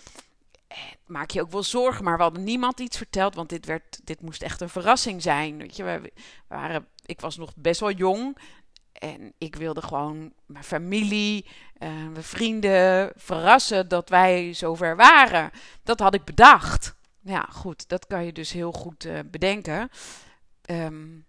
Eh, 0.67 0.79
maak 1.07 1.31
je 1.31 1.41
ook 1.41 1.51
wel 1.51 1.63
zorgen, 1.63 2.05
maar 2.05 2.17
we 2.17 2.23
hadden 2.23 2.45
niemand 2.45 2.81
iets 2.81 2.97
verteld, 2.97 3.35
want 3.35 3.49
dit, 3.49 3.67
werd, 3.67 4.01
dit 4.07 4.21
moest 4.21 4.43
echt 4.43 4.61
een 4.61 4.69
verrassing 4.69 5.23
zijn. 5.23 5.59
Weet 5.59 5.77
je, 5.77 5.85
we 5.85 6.13
waren, 6.49 6.87
ik 7.05 7.21
was 7.21 7.37
nog 7.37 7.53
best 7.57 7.81
wel 7.81 7.93
jong 7.93 8.39
en 8.93 9.33
ik 9.39 9.57
wilde 9.57 9.83
gewoon 9.83 10.33
mijn 10.47 10.65
familie, 10.65 11.47
uh, 11.79 11.89
mijn 11.89 12.23
vrienden 12.23 13.13
verrassen 13.17 13.89
dat 13.89 14.09
wij 14.09 14.53
zover 14.53 14.97
waren. 14.97 15.51
Dat 15.83 16.01
had 16.01 16.15
ik 16.15 16.25
bedacht. 16.25 16.95
Ja, 17.23 17.49
goed, 17.51 17.89
dat 17.89 18.07
kan 18.07 18.25
je 18.25 18.33
dus 18.33 18.53
heel 18.53 18.73
goed 18.73 19.05
uh, 19.05 19.19
bedenken. 19.31 19.91
Um, 20.71 21.27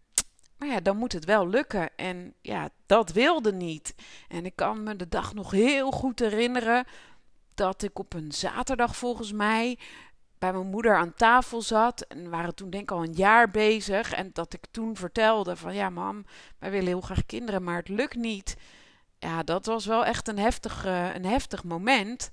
maar 0.57 0.67
ja, 0.67 0.79
dan 0.79 0.97
moet 0.97 1.13
het 1.13 1.25
wel 1.25 1.47
lukken. 1.47 1.89
En 1.95 2.33
ja, 2.41 2.69
dat 2.85 3.11
wilde 3.11 3.53
niet. 3.53 3.95
En 4.27 4.45
ik 4.45 4.55
kan 4.55 4.83
me 4.83 4.95
de 4.95 5.07
dag 5.07 5.33
nog 5.33 5.51
heel 5.51 5.91
goed 5.91 6.19
herinneren 6.19 6.85
dat 7.53 7.83
ik 7.83 7.99
op 7.99 8.13
een 8.13 8.31
zaterdag 8.31 8.95
volgens 8.95 9.31
mij 9.31 9.77
bij 10.39 10.53
mijn 10.53 10.69
moeder 10.69 10.95
aan 10.95 11.13
tafel 11.13 11.61
zat. 11.61 12.01
En 12.01 12.23
we 12.23 12.29
waren 12.29 12.55
toen 12.55 12.69
denk 12.69 12.83
ik 12.83 12.91
al 12.91 13.03
een 13.03 13.13
jaar 13.13 13.49
bezig. 13.49 14.13
En 14.13 14.29
dat 14.33 14.53
ik 14.53 14.65
toen 14.71 14.95
vertelde 14.95 15.55
van 15.55 15.75
ja 15.75 15.89
mam, 15.89 16.25
wij 16.59 16.71
willen 16.71 16.87
heel 16.87 17.01
graag 17.01 17.25
kinderen, 17.25 17.63
maar 17.63 17.75
het 17.75 17.89
lukt 17.89 18.15
niet. 18.15 18.55
ja, 19.19 19.43
dat 19.43 19.65
was 19.65 19.85
wel 19.85 20.05
echt 20.05 20.27
een 20.27 20.39
heftig, 20.39 20.85
uh, 20.85 21.15
een 21.15 21.25
heftig 21.25 21.63
moment 21.63 22.29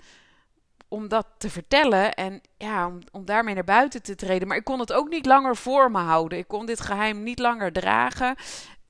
om 0.95 1.09
dat 1.09 1.27
te 1.39 1.51
vertellen 1.51 2.15
en 2.15 2.41
ja, 2.57 2.87
om, 2.87 2.99
om 3.13 3.25
daarmee 3.25 3.55
naar 3.55 3.65
buiten 3.65 4.03
te 4.03 4.15
treden. 4.15 4.49
Maar 4.49 4.57
ik 4.57 4.65
kon 4.65 4.81
het 4.81 4.93
ook 4.93 5.09
niet 5.09 5.27
langer 5.27 5.57
voor 5.57 5.91
me 5.91 5.99
houden. 5.99 6.39
Ik 6.39 6.49
kon 6.49 6.67
dit 6.67 6.81
geheim 6.81 7.23
niet 7.23 7.39
langer 7.39 7.73
dragen. 7.73 8.35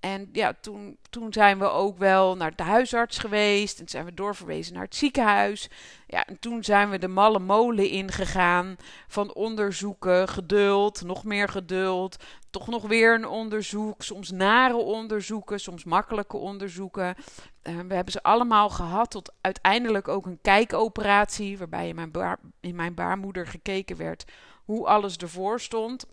En 0.04 0.28
ja, 0.32 0.54
toen, 0.60 0.96
toen 1.10 1.32
zijn 1.32 1.58
we 1.58 1.68
ook 1.68 1.98
wel 1.98 2.36
naar 2.36 2.56
de 2.56 2.62
huisarts 2.62 3.18
geweest. 3.18 3.80
En 3.80 3.88
zijn 3.88 4.04
we 4.04 4.14
doorverwezen 4.14 4.74
naar 4.74 4.82
het 4.82 4.94
ziekenhuis. 4.94 5.70
Ja, 6.06 6.26
en 6.26 6.38
toen 6.38 6.64
zijn 6.64 6.90
we 6.90 6.98
de 6.98 7.08
malle 7.08 7.38
molen 7.38 7.88
ingegaan. 7.88 8.76
Van 9.08 9.34
onderzoeken, 9.34 10.28
geduld, 10.28 11.02
nog 11.02 11.24
meer 11.24 11.48
geduld. 11.48 12.16
Toch 12.50 12.66
nog 12.66 12.86
weer 12.86 13.14
een 13.14 13.26
onderzoek. 13.26 14.02
Soms 14.02 14.30
nare 14.30 14.76
onderzoeken, 14.76 15.60
soms 15.60 15.84
makkelijke 15.84 16.36
onderzoeken. 16.36 17.14
Uh, 17.62 17.80
we 17.88 17.94
hebben 17.94 18.12
ze 18.12 18.22
allemaal 18.22 18.70
gehad 18.70 19.10
tot 19.10 19.32
uiteindelijk 19.40 20.08
ook 20.08 20.26
een 20.26 20.40
kijkoperatie. 20.42 21.58
Waarbij 21.58 21.88
in 21.88 21.94
mijn, 21.94 22.38
in 22.60 22.74
mijn 22.74 22.94
baarmoeder 22.94 23.46
gekeken 23.46 23.96
werd 23.96 24.24
hoe 24.64 24.86
alles 24.86 25.16
ervoor 25.16 25.60
stond. 25.60 26.06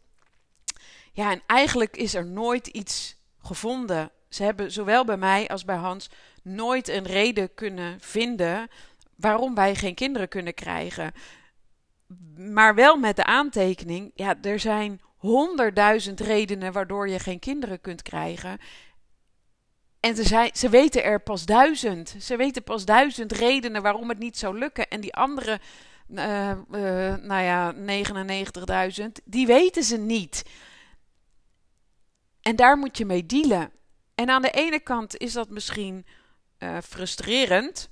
Ja, 1.12 1.31
en 1.31 1.41
eigenlijk 1.48 1.98
is 1.98 2.13
er 2.13 2.25
nooit 2.25 2.67
iets 2.67 3.19
gevonden. 3.41 4.12
Ze 4.29 4.43
hebben 4.43 4.71
zowel 4.71 5.05
bij 5.05 5.17
mij 5.17 5.48
als 5.48 5.65
bij 5.65 5.75
Hans 5.75 6.10
nooit 6.43 6.88
een 6.88 7.05
reden 7.05 7.53
kunnen 7.53 8.00
vinden 8.00 8.69
waarom 9.15 9.55
wij 9.55 9.75
geen 9.75 9.95
kinderen 9.95 10.27
kunnen 10.27 10.53
krijgen. 10.53 11.13
Maar 12.36 12.75
wel 12.75 12.98
met 12.98 13.15
de 13.15 13.24
aantekening: 13.24 14.12
ja, 14.15 14.36
er 14.41 14.60
zijn 14.60 15.01
honderdduizend 15.17 16.19
redenen 16.19 16.71
waardoor 16.71 17.10
je 17.10 17.19
geen 17.19 17.39
kinderen 17.39 17.81
kunt 17.81 18.01
krijgen. 18.01 18.57
En 20.00 20.15
ze, 20.15 20.24
zijn, 20.24 20.50
ze 20.53 20.69
weten 20.69 21.03
er 21.03 21.19
pas 21.19 21.45
duizend. 21.45 22.15
Ze 22.19 22.36
weten 22.36 22.63
pas 22.63 22.86
duizend 22.86 23.31
redenen 23.31 23.81
waarom 23.81 24.10
het 24.10 24.19
niet 24.19 24.38
zou 24.38 24.57
lukken. 24.57 24.88
En 24.88 25.01
die 25.01 25.13
andere, 25.13 25.60
uh, 26.07 26.51
uh, 26.71 27.15
nou 27.15 27.41
ja, 27.41 27.74
99.000, 29.01 29.05
die 29.24 29.45
weten 29.45 29.83
ze 29.83 29.98
niet. 29.98 30.43
En 32.41 32.55
daar 32.55 32.77
moet 32.77 32.98
je 32.98 33.05
mee 33.05 33.25
dealen. 33.25 33.71
En 34.15 34.29
aan 34.29 34.41
de 34.41 34.51
ene 34.51 34.79
kant 34.79 35.17
is 35.17 35.33
dat 35.33 35.50
misschien 35.50 36.05
uh, 36.60 36.77
frustrerend. 36.83 37.89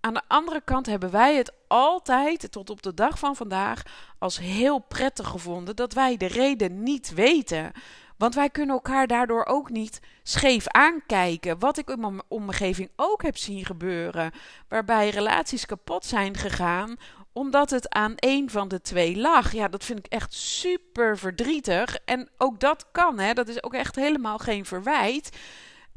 Aan 0.00 0.14
de 0.14 0.22
andere 0.28 0.60
kant 0.64 0.86
hebben 0.86 1.10
wij 1.10 1.36
het 1.36 1.52
altijd, 1.68 2.52
tot 2.52 2.70
op 2.70 2.82
de 2.82 2.94
dag 2.94 3.18
van 3.18 3.36
vandaag, 3.36 3.82
als 4.18 4.38
heel 4.38 4.78
prettig 4.78 5.28
gevonden 5.28 5.76
dat 5.76 5.92
wij 5.92 6.16
de 6.16 6.26
reden 6.26 6.82
niet 6.82 7.14
weten. 7.14 7.72
Want 8.16 8.34
wij 8.34 8.50
kunnen 8.50 8.74
elkaar 8.74 9.06
daardoor 9.06 9.44
ook 9.44 9.70
niet 9.70 10.00
scheef 10.22 10.68
aankijken. 10.68 11.58
Wat 11.58 11.78
ik 11.78 11.88
in 11.88 12.00
mijn 12.00 12.22
omgeving 12.28 12.90
ook 12.96 13.22
heb 13.22 13.36
zien 13.36 13.64
gebeuren. 13.64 14.32
Waarbij 14.68 15.08
relaties 15.08 15.66
kapot 15.66 16.04
zijn 16.04 16.36
gegaan 16.36 16.96
omdat 17.32 17.70
het 17.70 17.88
aan 17.88 18.12
een 18.16 18.50
van 18.50 18.68
de 18.68 18.80
twee 18.80 19.16
lag. 19.16 19.52
Ja, 19.52 19.68
dat 19.68 19.84
vind 19.84 19.98
ik 19.98 20.06
echt 20.06 20.34
super 20.34 21.18
verdrietig. 21.18 21.98
En 22.04 22.28
ook 22.38 22.60
dat 22.60 22.86
kan, 22.92 23.18
hè. 23.18 23.32
Dat 23.32 23.48
is 23.48 23.62
ook 23.62 23.74
echt 23.74 23.96
helemaal 23.96 24.38
geen 24.38 24.64
verwijt. 24.64 25.36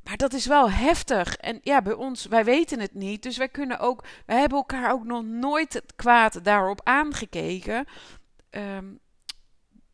Maar 0.03 0.17
dat 0.17 0.33
is 0.33 0.45
wel 0.45 0.71
heftig. 0.71 1.35
En 1.35 1.59
ja, 1.63 1.81
bij 1.81 1.93
ons, 1.93 2.25
wij 2.25 2.43
weten 2.43 2.79
het 2.79 2.93
niet. 2.93 3.23
Dus 3.23 3.38
wij 3.38 3.50
kunnen 3.50 3.79
ook, 3.79 4.03
wij 4.25 4.39
hebben 4.39 4.57
elkaar 4.57 4.91
ook 4.91 5.03
nog 5.03 5.23
nooit 5.23 5.73
het 5.73 5.93
kwaad 5.95 6.43
daarop 6.43 6.81
aangekeken. 6.83 7.85
Um, 8.50 9.00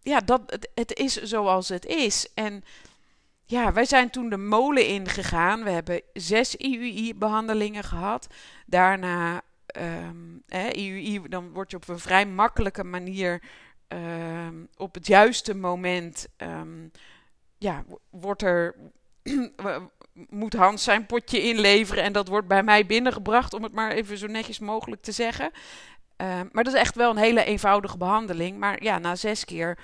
ja, 0.01 0.20
dat, 0.20 0.41
het, 0.46 0.70
het 0.75 0.94
is 0.94 1.15
zoals 1.22 1.70
het 1.70 1.86
is. 1.86 2.27
En 2.34 2.63
ja, 3.46 3.74
wij 3.74 3.86
zijn 3.86 4.10
toen 4.10 4.29
de 4.29 4.38
molen 4.38 4.88
ingegaan. 4.88 5.63
We 5.63 5.70
hebben 5.70 6.01
zes 6.13 6.56
IUI-behandelingen 6.56 7.84
gehad. 7.84 8.27
Daarna 8.65 9.41
um, 9.78 10.44
IUI, 10.76 11.22
dan 11.28 11.52
word 11.52 11.72
je 11.72 11.78
op 11.78 11.88
een 11.88 12.00
vrij 12.00 12.26
makkelijke 12.26 12.84
manier 12.84 13.42
um, 13.88 14.68
op 14.76 14.94
het 14.94 15.08
juiste 15.08 15.56
moment. 15.56 16.28
Um, 16.38 16.92
ja, 17.58 17.84
wordt 18.10 18.42
er. 18.42 18.76
moet 20.30 20.54
Hans 20.54 20.84
zijn 20.84 21.06
potje 21.06 21.42
inleveren 21.42 22.04
en 22.04 22.14
dat 22.14 22.28
wordt 22.28 22.48
bij 22.48 22.64
mij 22.64 22.86
binnengebracht, 22.86 23.54
om 23.54 23.64
het 23.64 23.74
maar 23.74 23.92
even 23.92 24.18
zo 24.18 24.28
netjes 24.28 24.60
mogelijk 24.60 25.02
te 25.02 25.12
zeggen. 25.12 25.52
Maar 26.52 26.64
dat 26.64 26.74
is 26.74 26.80
echt 26.80 26.96
wel 26.96 27.10
een 27.10 27.18
hele 27.18 27.44
eenvoudige 27.44 27.98
behandeling. 27.98 28.58
Maar 28.58 28.84
ja, 28.84 28.98
na 28.98 29.16
zes 29.16 29.46
keer 29.46 29.78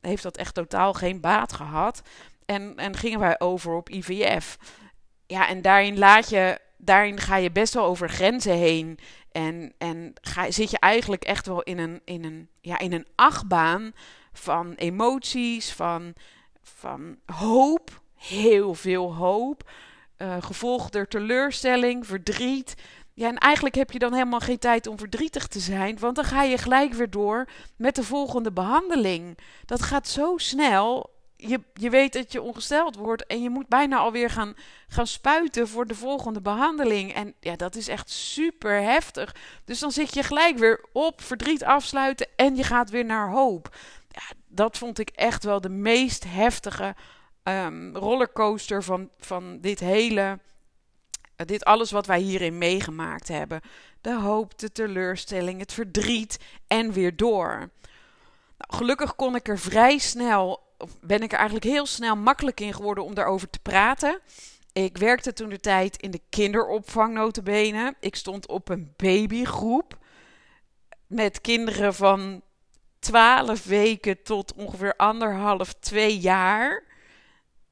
heeft 0.00 0.22
dat 0.22 0.36
echt 0.36 0.54
totaal 0.54 0.92
geen 0.92 1.20
baat 1.20 1.52
gehad. 1.52 2.02
En, 2.44 2.76
en 2.76 2.96
gingen 2.96 3.18
wij 3.18 3.40
over 3.40 3.74
op 3.74 3.88
IVF. 3.88 4.58
Ja, 5.26 5.48
en 5.48 5.62
daarin 5.62 5.98
laat 5.98 6.28
je 6.28 6.58
daarin 6.76 7.20
ga 7.20 7.36
je 7.36 7.52
best 7.52 7.74
wel 7.74 7.84
over 7.84 8.08
grenzen 8.08 8.56
heen. 8.56 8.98
En, 9.32 9.72
en 9.78 10.12
ga, 10.20 10.50
zit 10.50 10.70
je 10.70 10.78
eigenlijk 10.78 11.24
echt 11.24 11.46
wel 11.46 11.62
in 11.62 11.78
een, 11.78 12.00
in 12.04 12.24
een, 12.24 12.48
ja, 12.60 12.78
in 12.78 12.92
een 12.92 13.06
achtbaan 13.14 13.92
van 14.32 14.74
emoties, 14.74 15.72
van, 15.72 16.14
van 16.62 17.16
hoop, 17.26 18.00
heel 18.14 18.74
veel 18.74 19.14
hoop. 19.14 19.70
Uh, 20.18 20.36
gevolgd 20.40 20.92
door 20.92 21.08
teleurstelling, 21.08 22.06
verdriet. 22.06 22.74
Ja, 23.14 23.28
en 23.28 23.38
eigenlijk 23.38 23.74
heb 23.74 23.90
je 23.90 23.98
dan 23.98 24.12
helemaal 24.12 24.40
geen 24.40 24.58
tijd 24.58 24.86
om 24.86 24.98
verdrietig 24.98 25.46
te 25.46 25.60
zijn, 25.60 25.98
want 25.98 26.16
dan 26.16 26.24
ga 26.24 26.42
je 26.42 26.58
gelijk 26.58 26.92
weer 26.92 27.10
door 27.10 27.48
met 27.76 27.94
de 27.94 28.02
volgende 28.02 28.52
behandeling. 28.52 29.38
Dat 29.64 29.82
gaat 29.82 30.08
zo 30.08 30.36
snel 30.36 31.15
je, 31.36 31.60
je 31.74 31.90
weet 31.90 32.12
dat 32.12 32.32
je 32.32 32.42
ongesteld 32.42 32.96
wordt 32.96 33.26
en 33.26 33.42
je 33.42 33.50
moet 33.50 33.68
bijna 33.68 33.96
alweer 33.96 34.30
gaan, 34.30 34.54
gaan 34.88 35.06
spuiten 35.06 35.68
voor 35.68 35.86
de 35.86 35.94
volgende 35.94 36.40
behandeling. 36.40 37.14
En 37.14 37.34
ja, 37.40 37.56
dat 37.56 37.74
is 37.74 37.88
echt 37.88 38.10
super 38.10 38.82
heftig. 38.82 39.34
Dus 39.64 39.78
dan 39.78 39.92
zit 39.92 40.14
je 40.14 40.22
gelijk 40.22 40.58
weer 40.58 40.84
op 40.92 41.22
verdriet 41.22 41.64
afsluiten 41.64 42.26
en 42.36 42.56
je 42.56 42.62
gaat 42.62 42.90
weer 42.90 43.04
naar 43.04 43.30
hoop. 43.30 43.76
Ja, 44.08 44.36
dat 44.46 44.78
vond 44.78 44.98
ik 44.98 45.08
echt 45.08 45.44
wel 45.44 45.60
de 45.60 45.68
meest 45.68 46.24
heftige 46.24 46.94
um, 47.42 47.96
rollercoaster 47.96 48.82
van, 48.82 49.10
van 49.18 49.60
dit 49.60 49.80
hele. 49.80 50.38
dit 51.36 51.64
alles 51.64 51.90
wat 51.90 52.06
wij 52.06 52.20
hierin 52.20 52.58
meegemaakt 52.58 53.28
hebben. 53.28 53.60
De 54.00 54.14
hoop, 54.14 54.58
de 54.58 54.72
teleurstelling, 54.72 55.60
het 55.60 55.72
verdriet 55.72 56.38
en 56.66 56.92
weer 56.92 57.16
door. 57.16 57.70
Nou, 58.58 58.76
gelukkig 58.76 59.16
kon 59.16 59.34
ik 59.34 59.48
er 59.48 59.58
vrij 59.58 59.98
snel 59.98 60.65
ben 61.00 61.22
ik 61.22 61.32
er 61.32 61.38
eigenlijk 61.38 61.66
heel 61.66 61.86
snel 61.86 62.16
makkelijk 62.16 62.60
in 62.60 62.74
geworden 62.74 63.04
om 63.04 63.14
daarover 63.14 63.50
te 63.50 63.58
praten. 63.62 64.20
Ik 64.72 64.96
werkte 64.98 65.32
toen 65.32 65.48
de 65.48 65.60
tijd 65.60 65.96
in 65.96 66.10
de 66.10 66.20
kinderopvang 66.30 67.14
notabene. 67.14 67.94
Ik 68.00 68.16
stond 68.16 68.48
op 68.48 68.68
een 68.68 68.92
babygroep 68.96 69.98
met 71.06 71.40
kinderen 71.40 71.94
van 71.94 72.42
12 72.98 73.64
weken 73.64 74.22
tot 74.22 74.54
ongeveer 74.54 74.96
anderhalf, 74.96 75.72
twee 75.72 76.18
jaar. 76.18 76.82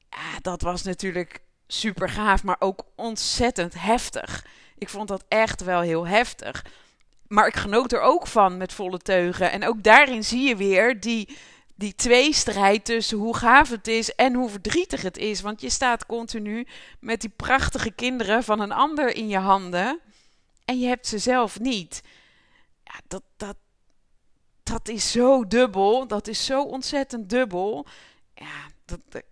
Ja, 0.09 0.39
dat 0.41 0.61
was 0.61 0.83
natuurlijk 0.83 1.41
super 1.67 2.09
gaaf, 2.09 2.43
maar 2.43 2.55
ook 2.59 2.85
ontzettend 2.95 3.73
heftig. 3.77 4.45
Ik 4.77 4.89
vond 4.89 5.07
dat 5.07 5.23
echt 5.27 5.63
wel 5.63 5.81
heel 5.81 6.07
heftig. 6.07 6.65
Maar 7.27 7.47
ik 7.47 7.55
genoot 7.55 7.91
er 7.91 8.01
ook 8.01 8.27
van 8.27 8.57
met 8.57 8.73
volle 8.73 8.97
teugen. 8.97 9.51
En 9.51 9.67
ook 9.67 9.83
daarin 9.83 10.23
zie 10.23 10.47
je 10.47 10.55
weer 10.55 10.99
die, 10.99 11.37
die 11.75 11.95
tweestrijd 11.95 12.85
tussen 12.85 13.17
hoe 13.17 13.35
gaaf 13.35 13.69
het 13.69 13.87
is 13.87 14.15
en 14.15 14.33
hoe 14.33 14.49
verdrietig 14.49 15.01
het 15.01 15.17
is. 15.17 15.41
Want 15.41 15.61
je 15.61 15.69
staat 15.69 16.05
continu 16.05 16.67
met 16.99 17.21
die 17.21 17.33
prachtige 17.35 17.91
kinderen 17.91 18.43
van 18.43 18.59
een 18.59 18.71
ander 18.71 19.15
in 19.15 19.27
je 19.27 19.37
handen 19.37 19.99
en 20.65 20.79
je 20.79 20.87
hebt 20.87 21.07
ze 21.07 21.17
zelf 21.17 21.59
niet. 21.59 22.01
Ja, 22.83 22.99
dat, 23.07 23.23
dat, 23.37 23.55
dat 24.63 24.87
is 24.87 25.11
zo 25.11 25.47
dubbel. 25.47 26.07
Dat 26.07 26.27
is 26.27 26.45
zo 26.45 26.63
ontzettend 26.63 27.29
dubbel. 27.29 27.85
Ja, 28.33 28.69
dat, 28.85 28.99
dat, 29.09 29.23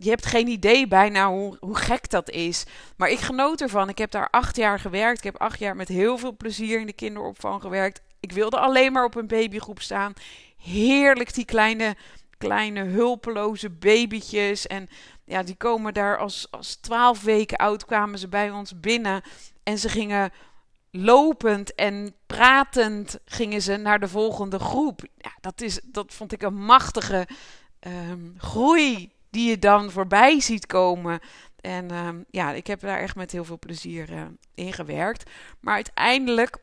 je 0.00 0.10
hebt 0.10 0.26
geen 0.26 0.48
idee 0.48 0.88
bijna 0.88 1.28
hoe, 1.28 1.56
hoe 1.60 1.76
gek 1.76 2.10
dat 2.10 2.30
is. 2.30 2.64
Maar 2.96 3.08
ik 3.08 3.18
genoot 3.18 3.60
ervan. 3.60 3.88
Ik 3.88 3.98
heb 3.98 4.10
daar 4.10 4.30
acht 4.30 4.56
jaar 4.56 4.80
gewerkt. 4.80 5.18
Ik 5.18 5.24
heb 5.24 5.36
acht 5.36 5.58
jaar 5.58 5.76
met 5.76 5.88
heel 5.88 6.18
veel 6.18 6.36
plezier 6.36 6.80
in 6.80 6.86
de 6.86 6.92
kinderopvang 6.92 7.60
gewerkt. 7.60 8.00
Ik 8.20 8.32
wilde 8.32 8.58
alleen 8.58 8.92
maar 8.92 9.04
op 9.04 9.14
een 9.14 9.26
babygroep 9.26 9.80
staan 9.80 10.12
heerlijk, 10.62 11.34
die 11.34 11.44
kleine, 11.44 11.96
kleine 12.38 12.84
hulpeloze 12.84 13.70
babytjes. 13.70 14.66
En 14.66 14.88
ja, 15.24 15.42
die 15.42 15.56
komen 15.56 15.94
daar 15.94 16.18
als, 16.18 16.50
als 16.50 16.74
12 16.76 17.22
weken 17.22 17.58
oud 17.58 17.84
kwamen 17.84 18.18
ze 18.18 18.28
bij 18.28 18.50
ons 18.50 18.80
binnen. 18.80 19.22
En 19.62 19.78
ze 19.78 19.88
gingen 19.88 20.32
lopend 20.90 21.74
en 21.74 22.14
pratend 22.26 23.18
gingen 23.24 23.62
ze 23.62 23.76
naar 23.76 24.00
de 24.00 24.08
volgende 24.08 24.58
groep. 24.58 25.00
Ja, 25.16 25.30
dat, 25.40 25.60
is, 25.60 25.80
dat 25.84 26.14
vond 26.14 26.32
ik 26.32 26.42
een 26.42 26.64
machtige 26.64 27.28
um, 27.80 28.34
groei 28.36 29.12
die 29.30 29.48
je 29.48 29.58
dan 29.58 29.90
voorbij 29.90 30.40
ziet 30.40 30.66
komen. 30.66 31.20
En 31.60 31.94
um, 31.94 32.24
ja, 32.30 32.52
ik 32.52 32.66
heb 32.66 32.80
daar 32.80 32.98
echt 32.98 33.16
met 33.16 33.32
heel 33.32 33.44
veel 33.44 33.58
plezier 33.58 34.10
uh, 34.10 34.22
in 34.54 34.72
gewerkt. 34.72 35.30
Maar 35.60 35.74
uiteindelijk 35.74 36.58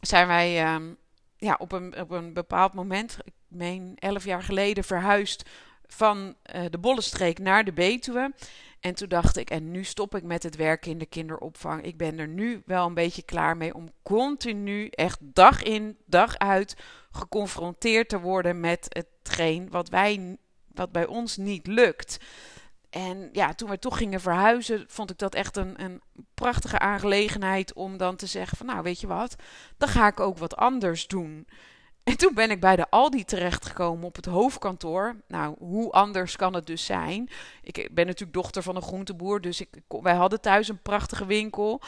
zijn 0.00 0.26
wij 0.26 0.74
um, 0.74 0.96
ja, 1.44 1.56
op, 1.58 1.72
een, 1.72 2.00
op 2.00 2.10
een 2.10 2.32
bepaald 2.32 2.74
moment, 2.74 3.18
ik 3.24 3.32
meen 3.48 3.92
elf 3.98 4.24
jaar 4.24 4.42
geleden, 4.42 4.84
verhuisd 4.84 5.48
van 5.86 6.34
uh, 6.54 6.64
de 6.70 6.78
Bollenstreek 6.78 7.38
naar 7.38 7.64
de 7.64 7.72
Betuwe. 7.72 8.32
En 8.80 8.94
toen 8.94 9.08
dacht 9.08 9.36
ik, 9.36 9.50
en 9.50 9.70
nu 9.70 9.84
stop 9.84 10.14
ik 10.14 10.22
met 10.22 10.42
het 10.42 10.56
werken 10.56 10.90
in 10.90 10.98
de 10.98 11.06
kinderopvang. 11.06 11.82
Ik 11.82 11.96
ben 11.96 12.18
er 12.18 12.28
nu 12.28 12.62
wel 12.66 12.86
een 12.86 12.94
beetje 12.94 13.22
klaar 13.22 13.56
mee 13.56 13.74
om 13.74 13.88
continu, 14.02 14.88
echt 14.88 15.18
dag 15.20 15.62
in, 15.62 15.96
dag 16.06 16.38
uit, 16.38 16.76
geconfronteerd 17.10 18.08
te 18.08 18.20
worden 18.20 18.60
met 18.60 18.86
hetgeen 18.88 19.70
wat, 19.70 19.88
wij, 19.88 20.36
wat 20.74 20.92
bij 20.92 21.06
ons 21.06 21.36
niet 21.36 21.66
lukt. 21.66 22.18
En 22.94 23.28
ja, 23.32 23.54
toen 23.54 23.70
we 23.70 23.78
toch 23.78 23.96
gingen 23.96 24.20
verhuizen, 24.20 24.84
vond 24.88 25.10
ik 25.10 25.18
dat 25.18 25.34
echt 25.34 25.56
een, 25.56 25.82
een 25.82 26.02
prachtige 26.34 26.78
aangelegenheid 26.78 27.72
om 27.72 27.96
dan 27.96 28.16
te 28.16 28.26
zeggen 28.26 28.56
van 28.56 28.66
nou 28.66 28.82
weet 28.82 29.00
je 29.00 29.06
wat, 29.06 29.36
dan 29.76 29.88
ga 29.88 30.06
ik 30.06 30.20
ook 30.20 30.38
wat 30.38 30.56
anders 30.56 31.06
doen. 31.06 31.46
En 32.04 32.16
toen 32.16 32.34
ben 32.34 32.50
ik 32.50 32.60
bij 32.60 32.76
de 32.76 32.90
Aldi 32.90 33.24
terechtgekomen 33.24 34.06
op 34.06 34.16
het 34.16 34.24
hoofdkantoor. 34.24 35.16
Nou, 35.28 35.54
hoe 35.58 35.90
anders 35.90 36.36
kan 36.36 36.54
het 36.54 36.66
dus 36.66 36.84
zijn? 36.84 37.30
Ik 37.62 37.88
ben 37.92 38.06
natuurlijk 38.06 38.32
dochter 38.32 38.62
van 38.62 38.76
een 38.76 38.82
groenteboer, 38.82 39.40
dus 39.40 39.60
ik, 39.60 39.68
wij 39.88 40.14
hadden 40.14 40.40
thuis 40.40 40.68
een 40.68 40.82
prachtige 40.82 41.26
winkel. 41.26 41.80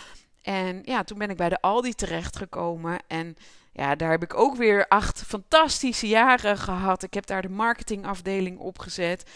En 0.42 0.80
ja, 0.84 1.04
toen 1.04 1.18
ben 1.18 1.30
ik 1.30 1.36
bij 1.36 1.48
de 1.48 1.60
Aldi 1.60 1.94
terechtgekomen. 1.94 2.98
En 3.06 3.36
ja, 3.72 3.94
daar 3.94 4.10
heb 4.10 4.22
ik 4.22 4.34
ook 4.34 4.56
weer 4.56 4.88
acht 4.88 5.22
fantastische 5.22 6.08
jaren 6.08 6.58
gehad. 6.58 7.02
Ik 7.02 7.14
heb 7.14 7.26
daar 7.26 7.42
de 7.42 7.48
marketingafdeling 7.48 8.58
opgezet. 8.58 9.30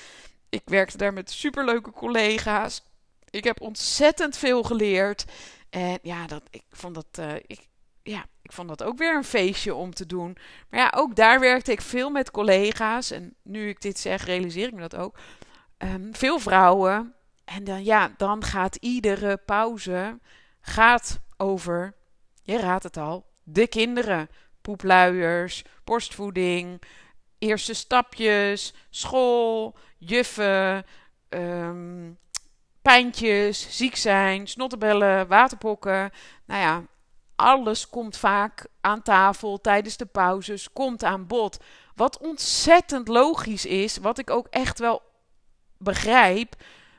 Ik 0.50 0.62
werkte 0.64 0.96
daar 0.96 1.12
met 1.12 1.30
superleuke 1.30 1.90
collega's. 1.90 2.82
Ik 3.30 3.44
heb 3.44 3.60
ontzettend 3.60 4.36
veel 4.36 4.62
geleerd. 4.62 5.24
En 5.70 5.98
ja, 6.02 6.26
dat, 6.26 6.42
ik 6.50 6.62
vond 6.70 6.94
dat. 6.94 7.06
Uh, 7.18 7.34
ik, 7.34 7.68
ja, 8.02 8.24
ik 8.42 8.52
vond 8.52 8.68
dat 8.68 8.82
ook 8.82 8.98
weer 8.98 9.16
een 9.16 9.24
feestje 9.24 9.74
om 9.74 9.94
te 9.94 10.06
doen. 10.06 10.36
Maar 10.68 10.80
ja, 10.80 10.92
ook 10.96 11.16
daar 11.16 11.40
werkte 11.40 11.72
ik 11.72 11.80
veel 11.80 12.10
met 12.10 12.30
collega's. 12.30 13.10
En 13.10 13.34
nu 13.42 13.68
ik 13.68 13.80
dit 13.80 13.98
zeg, 13.98 14.24
realiseer 14.24 14.66
ik 14.66 14.74
me 14.74 14.80
dat 14.80 14.96
ook. 14.96 15.18
Um, 15.78 16.14
veel 16.14 16.38
vrouwen. 16.38 17.14
En 17.44 17.64
dan, 17.64 17.84
ja, 17.84 18.14
dan 18.16 18.44
gaat 18.44 18.76
iedere 18.76 19.36
pauze 19.36 20.18
gaat 20.60 21.20
over, 21.36 21.94
je 22.42 22.58
raadt 22.58 22.84
het 22.84 22.96
al, 22.96 23.26
de 23.42 23.66
kinderen. 23.66 24.28
Poepluiers, 24.60 25.64
borstvoeding, 25.84 26.82
eerste 27.40 27.74
stapjes, 27.74 28.74
school, 28.90 29.76
juffen, 29.98 30.84
um, 31.28 32.18
pijntjes, 32.82 33.76
ziek 33.76 33.96
zijn, 33.96 34.48
snottebellen, 34.48 35.28
waterpokken. 35.28 36.10
Nou 36.46 36.60
ja, 36.60 36.82
alles 37.36 37.88
komt 37.88 38.16
vaak 38.16 38.66
aan 38.80 39.02
tafel 39.02 39.60
tijdens 39.60 39.96
de 39.96 40.06
pauzes, 40.06 40.72
komt 40.72 41.04
aan 41.04 41.26
bod. 41.26 41.58
Wat 41.94 42.18
ontzettend 42.18 43.08
logisch 43.08 43.66
is, 43.66 43.96
wat 43.96 44.18
ik 44.18 44.30
ook 44.30 44.46
echt 44.50 44.78
wel 44.78 45.02
begrijp. 45.78 46.54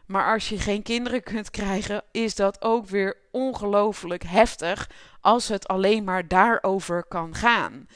Maar 0.05 0.33
als 0.33 0.49
je 0.49 0.59
geen 0.59 0.83
kinderen 0.83 1.23
kunt 1.23 1.49
krijgen, 1.49 2.03
is 2.11 2.35
dat 2.35 2.61
ook 2.61 2.87
weer 2.87 3.17
ongelooflijk 3.31 4.23
heftig 4.23 4.89
als 5.21 5.47
het 5.47 5.67
alleen 5.67 6.03
maar 6.03 6.27
daarover 6.27 7.03
kan 7.03 7.35
gaan. 7.35 7.87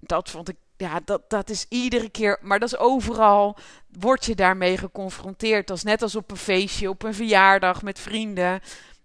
Dat 0.00 0.30
vond 0.30 0.48
ik, 0.48 0.56
ja, 0.76 1.00
dat, 1.04 1.30
dat 1.30 1.50
is 1.50 1.66
iedere 1.68 2.08
keer, 2.08 2.38
maar 2.40 2.58
dat 2.58 2.72
is 2.72 2.78
overal, 2.78 3.56
word 3.98 4.24
je 4.24 4.34
daarmee 4.34 4.78
geconfronteerd. 4.78 5.66
Dat 5.66 5.76
is 5.76 5.82
net 5.82 6.02
als 6.02 6.16
op 6.16 6.30
een 6.30 6.36
feestje, 6.36 6.88
op 6.88 7.02
een 7.02 7.14
verjaardag 7.14 7.82
met 7.82 7.98
vrienden. 7.98 8.60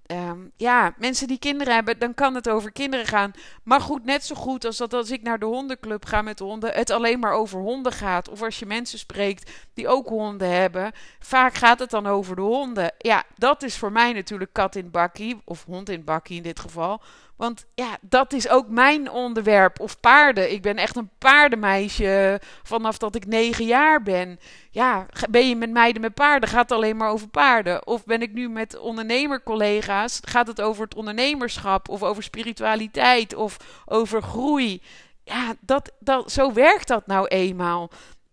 Ehm, 0.05 0.39
ja, 0.57 0.93
mensen 0.97 1.27
die 1.27 1.39
kinderen 1.39 1.73
hebben, 1.73 1.99
dan 1.99 2.13
kan 2.13 2.35
het 2.35 2.49
over 2.49 2.71
kinderen 2.71 3.05
gaan. 3.05 3.31
Maar 3.63 3.81
goed, 3.81 4.05
net 4.05 4.25
zo 4.25 4.35
goed 4.35 4.65
als 4.65 4.77
dat 4.77 4.93
als 4.93 5.11
ik 5.11 5.21
naar 5.21 5.39
de 5.39 5.45
hondenclub 5.45 6.05
ga 6.05 6.21
met 6.21 6.39
honden, 6.39 6.73
het 6.73 6.89
alleen 6.89 7.19
maar 7.19 7.33
over 7.33 7.59
honden 7.59 7.91
gaat. 7.91 8.29
Of 8.29 8.41
als 8.41 8.59
je 8.59 8.65
mensen 8.65 8.99
spreekt 8.99 9.51
die 9.73 9.87
ook 9.87 10.07
honden 10.07 10.49
hebben, 10.51 10.91
vaak 11.19 11.53
gaat 11.53 11.79
het 11.79 11.89
dan 11.89 12.07
over 12.07 12.35
de 12.35 12.41
honden. 12.41 12.93
Ja, 12.97 13.23
dat 13.35 13.63
is 13.63 13.77
voor 13.77 13.91
mij 13.91 14.13
natuurlijk 14.13 14.53
kat 14.53 14.75
in 14.75 14.91
bakkie, 14.91 15.41
of 15.45 15.65
hond 15.65 15.89
in 15.89 16.03
bakkie 16.03 16.37
in 16.37 16.43
dit 16.43 16.59
geval. 16.59 17.01
Want 17.39 17.65
ja, 17.75 17.97
dat 18.01 18.33
is 18.33 18.49
ook 18.49 18.67
mijn 18.67 19.09
onderwerp. 19.09 19.79
Of 19.79 19.99
paarden. 19.99 20.51
Ik 20.51 20.61
ben 20.61 20.77
echt 20.77 20.95
een 20.95 21.09
paardenmeisje 21.17 22.41
vanaf 22.63 22.97
dat 22.97 23.15
ik 23.15 23.25
negen 23.25 23.65
jaar 23.65 24.03
ben. 24.03 24.39
Ja, 24.71 25.05
ben 25.29 25.49
je 25.49 25.55
met 25.55 25.71
meiden 25.71 26.01
met 26.01 26.13
paarden, 26.13 26.49
gaat 26.49 26.69
het 26.69 26.71
alleen 26.71 26.97
maar 26.97 27.09
over 27.09 27.27
paarden. 27.27 27.87
Of 27.87 28.05
ben 28.05 28.21
ik 28.21 28.33
nu 28.33 28.49
met 28.49 28.77
ondernemercollega's, 28.77 30.19
gaat 30.21 30.47
het 30.47 30.61
over 30.61 30.83
het 30.83 30.95
ondernemerschap 30.95 31.89
of 31.89 32.03
over 32.03 32.23
spiritualiteit 32.23 33.35
of 33.35 33.57
over 33.85 34.21
groei. 34.21 34.81
Ja, 35.23 35.53
dat, 35.59 35.91
dat, 35.99 36.31
zo 36.31 36.53
werkt 36.53 36.87
dat 36.87 37.07
nou 37.07 37.27
eenmaal. 37.27 37.89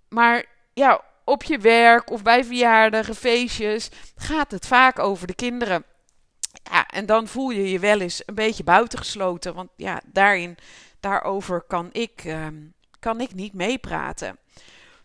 Maar 0.09 0.45
ja, 0.75 1.01
op 1.25 1.43
je 1.43 1.59
werk 1.59 2.11
of 2.11 2.23
bij 2.23 2.45
verjaardagen, 2.45 3.15
feestjes, 3.15 3.91
gaat 4.17 4.51
het 4.51 4.67
vaak 4.67 4.99
over 4.99 5.27
de 5.27 5.35
kinderen. 5.35 5.85
Ja, 6.71 6.86
en 6.97 7.07
dan 7.07 7.27
voel 7.27 7.51
je 7.51 7.71
je 7.71 7.79
wel 7.79 8.01
eens 8.01 8.23
een 8.27 8.35
beetje 8.35 8.65
buitengesloten. 8.65 9.55
Want 9.55 9.71
ja, 9.77 10.01
daarin, 10.07 10.57
daarover 11.01 11.63
kan 11.63 11.89
ik, 11.93 12.25
uh, 12.25 12.47
kan 12.99 13.21
ik 13.21 13.35
niet 13.35 13.53
meepraten. 13.53 14.39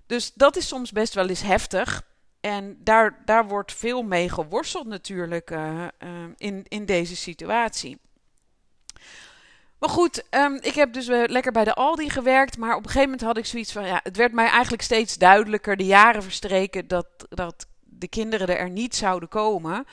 Dus 0.06 0.34
dat 0.34 0.56
is 0.56 0.68
soms 0.68 0.92
best 0.92 1.14
wel 1.14 1.28
eens 1.28 1.42
heftig. 1.42 2.04
En 2.40 2.78
daar, 2.84 3.22
daar 3.26 3.48
wordt 3.48 3.74
veel 3.74 4.04
mee 4.04 4.30
geworsteld 4.30 4.88
natuurlijk 4.88 5.52
uh, 5.52 5.88
uh, 6.04 6.10
in, 6.38 6.66
in 6.68 6.86
deze 6.86 7.16
situatie. 7.16 8.00
Maar 9.80 9.90
goed, 9.90 10.24
um, 10.30 10.60
ik 10.62 10.74
heb 10.74 10.94
dus 10.94 11.08
lekker 11.08 11.52
bij 11.52 11.64
de 11.64 11.74
Aldi 11.74 12.10
gewerkt. 12.10 12.58
Maar 12.58 12.76
op 12.76 12.84
een 12.84 12.90
gegeven 12.90 13.10
moment 13.10 13.22
had 13.28 13.38
ik 13.38 13.46
zoiets 13.46 13.72
van... 13.72 13.86
Ja, 13.86 14.00
het 14.04 14.18
werd 14.18 14.32
mij 14.32 14.48
eigenlijk 14.48 14.84
steeds 14.84 15.18
duidelijker, 15.18 15.78
de 15.78 15.86
jaren 15.86 16.24
verstreken... 16.24 16.88
dat, 16.88 17.08
dat 17.30 17.68
de 17.80 18.08
kinderen 18.08 18.58
er 18.58 18.70
niet 18.70 18.96
zouden 18.96 19.30
komen. 19.30 19.86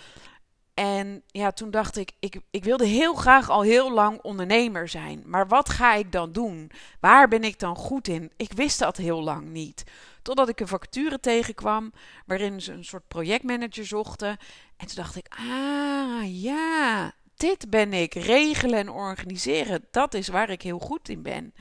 En 0.78 1.22
ja, 1.26 1.50
toen 1.50 1.70
dacht 1.70 1.96
ik, 1.96 2.12
ik, 2.18 2.40
ik 2.50 2.64
wilde 2.64 2.86
heel 2.86 3.14
graag 3.14 3.50
al 3.50 3.62
heel 3.62 3.92
lang 3.92 4.22
ondernemer 4.22 4.88
zijn. 4.88 5.22
Maar 5.26 5.48
wat 5.48 5.68
ga 5.68 5.94
ik 5.94 6.12
dan 6.12 6.32
doen? 6.32 6.70
Waar 7.00 7.28
ben 7.28 7.44
ik 7.44 7.58
dan 7.58 7.76
goed 7.76 8.08
in? 8.08 8.32
Ik 8.36 8.52
wist 8.52 8.78
dat 8.78 8.96
heel 8.96 9.22
lang 9.22 9.48
niet. 9.48 9.84
Totdat 10.22 10.48
ik 10.48 10.60
een 10.60 10.68
vacature 10.68 11.20
tegenkwam 11.20 11.92
waarin 12.26 12.60
ze 12.60 12.72
een 12.72 12.84
soort 12.84 13.08
projectmanager 13.08 13.86
zochten. 13.86 14.36
En 14.76 14.86
toen 14.86 14.96
dacht 14.96 15.16
ik, 15.16 15.26
ah 15.28 16.42
ja, 16.42 17.12
dit 17.36 17.70
ben 17.70 17.92
ik. 17.92 18.14
Regelen 18.14 18.78
en 18.78 18.90
organiseren, 18.90 19.84
dat 19.90 20.14
is 20.14 20.28
waar 20.28 20.50
ik 20.50 20.62
heel 20.62 20.78
goed 20.78 21.08
in 21.08 21.22
ben. 21.22 21.54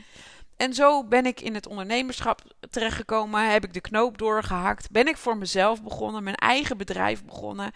En 0.57 0.73
zo 0.73 1.03
ben 1.03 1.25
ik 1.25 1.41
in 1.41 1.53
het 1.53 1.67
ondernemerschap 1.67 2.41
terechtgekomen, 2.69 3.51
heb 3.51 3.63
ik 3.63 3.73
de 3.73 3.81
knoop 3.81 4.17
doorgehakt, 4.17 4.91
ben 4.91 5.07
ik 5.07 5.17
voor 5.17 5.37
mezelf 5.37 5.83
begonnen, 5.83 6.23
mijn 6.23 6.35
eigen 6.35 6.77
bedrijf 6.77 7.23
begonnen. 7.23 7.71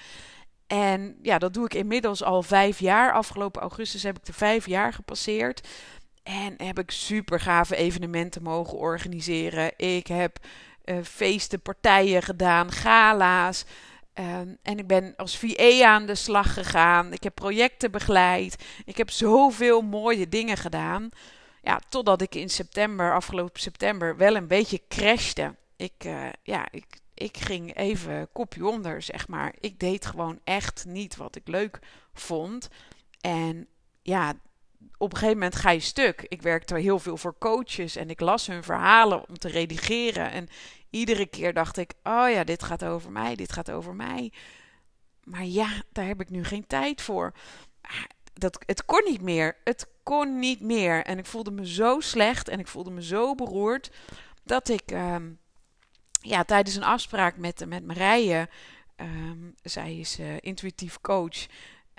En 0.72 1.18
ja, 1.22 1.38
dat 1.38 1.54
doe 1.54 1.66
ik 1.66 1.74
inmiddels 1.74 2.24
al 2.24 2.44
vijf 2.44 2.80
jaar. 2.80 3.14
Afgelopen 3.14 3.62
augustus 3.62 4.04
heb 4.04 4.18
ik 4.18 4.26
de 4.26 4.34
vijf 4.34 4.66
jaar 4.66 4.94
gepasseerd. 4.94 5.68
En 6.24 6.54
heb 6.58 6.80
ik 6.80 6.92
super 6.92 7.40
gave 7.40 7.76
evenementen 7.76 8.44
mogen 8.44 8.78
organiseren. 8.78 9.72
Ik 9.78 10.08
heb 10.08 10.38
uh, 10.86 10.96
feesten, 11.04 11.62
partijen 11.62 12.22
gedaan, 12.22 12.72
gala's. 12.72 13.66
Ehm, 14.14 14.56
en 14.62 14.78
ik 14.78 14.88
ben 14.88 15.14
als 15.16 15.38
VA 15.38 15.86
aan 15.86 16.06
de 16.06 16.16
slag 16.16 16.54
gegaan. 16.54 17.14
Ik 17.14 17.24
heb 17.24 17.36
projecten 17.36 17.92
begeleid. 17.92 18.64
Ik 18.86 18.98
heb 18.98 19.10
zoveel 19.10 19.82
mooie 19.82 20.30
dingen 20.30 20.58
gedaan. 20.58 21.10
Ja, 21.62 21.80
totdat 21.90 22.22
ik 22.22 22.36
in 22.36 22.50
september, 22.50 23.14
afgelopen 23.14 23.62
september, 23.62 24.18
wel 24.18 24.36
een 24.36 24.48
beetje 24.48 24.82
crashte. 24.88 25.56
Ik, 25.76 26.04
uh, 26.06 26.30
ja, 26.44 26.68
ik 26.72 27.01
ik 27.22 27.38
ging 27.38 27.76
even 27.76 28.30
kopje 28.32 28.68
onder, 28.68 29.02
zeg 29.02 29.28
maar. 29.28 29.54
Ik 29.60 29.80
deed 29.80 30.06
gewoon 30.06 30.40
echt 30.44 30.86
niet 30.86 31.16
wat 31.16 31.36
ik 31.36 31.48
leuk 31.48 31.80
vond. 32.14 32.70
En 33.22 33.68
ja, 34.02 34.34
op 34.98 35.12
een 35.12 35.18
gegeven 35.18 35.40
moment 35.40 35.56
ga 35.56 35.70
je 35.70 35.80
stuk. 35.80 36.26
Ik 36.28 36.42
werkte 36.42 36.80
heel 36.80 37.00
veel 37.00 37.18
voor 37.18 37.38
coaches 37.38 37.96
en 37.96 38.10
ik 38.10 38.20
las 38.20 38.48
hun 38.48 38.64
verhalen 38.64 39.28
om 39.30 39.38
te 39.38 39.48
redigeren. 39.48 40.32
En 40.32 40.48
iedere 40.90 41.26
keer 41.26 41.54
dacht 41.54 41.78
ik: 41.78 41.94
oh 42.04 42.30
ja, 42.30 42.44
dit 42.44 42.64
gaat 42.64 42.86
over 42.86 43.12
mij, 43.12 43.36
dit 43.36 43.52
gaat 43.52 43.72
over 43.72 43.96
mij. 43.96 44.34
Maar 45.24 45.46
ja, 45.46 45.84
daar 45.92 46.08
heb 46.08 46.22
ik 46.22 46.30
nu 46.30 46.44
geen 46.44 46.68
tijd 46.68 47.02
voor. 47.02 47.34
Dat, 48.34 48.64
het 48.66 48.86
kon 48.86 49.04
niet 49.06 49.22
meer. 49.22 49.58
Het 49.64 49.88
kon 50.04 50.40
niet 50.40 50.62
meer. 50.62 51.06
En 51.06 51.18
ik 51.18 51.26
voelde 51.26 51.52
me 51.52 51.68
zo 51.68 52.00
slecht 52.00 52.48
en 52.48 52.60
ik 52.60 52.68
voelde 52.68 52.92
me 52.92 53.04
zo 53.04 53.36
beroerd 53.36 53.92
dat 54.44 54.70
ik. 54.70 54.92
Ehm, 54.92 55.30
ja, 56.22 56.44
tijdens 56.44 56.76
een 56.76 56.84
afspraak 56.84 57.38
met, 57.38 57.66
met 57.68 57.86
Marije, 57.86 58.50
um, 58.96 59.56
zij 59.62 59.98
is 59.98 60.20
uh, 60.20 60.28
intuïtief 60.40 61.02
coach. 61.02 61.46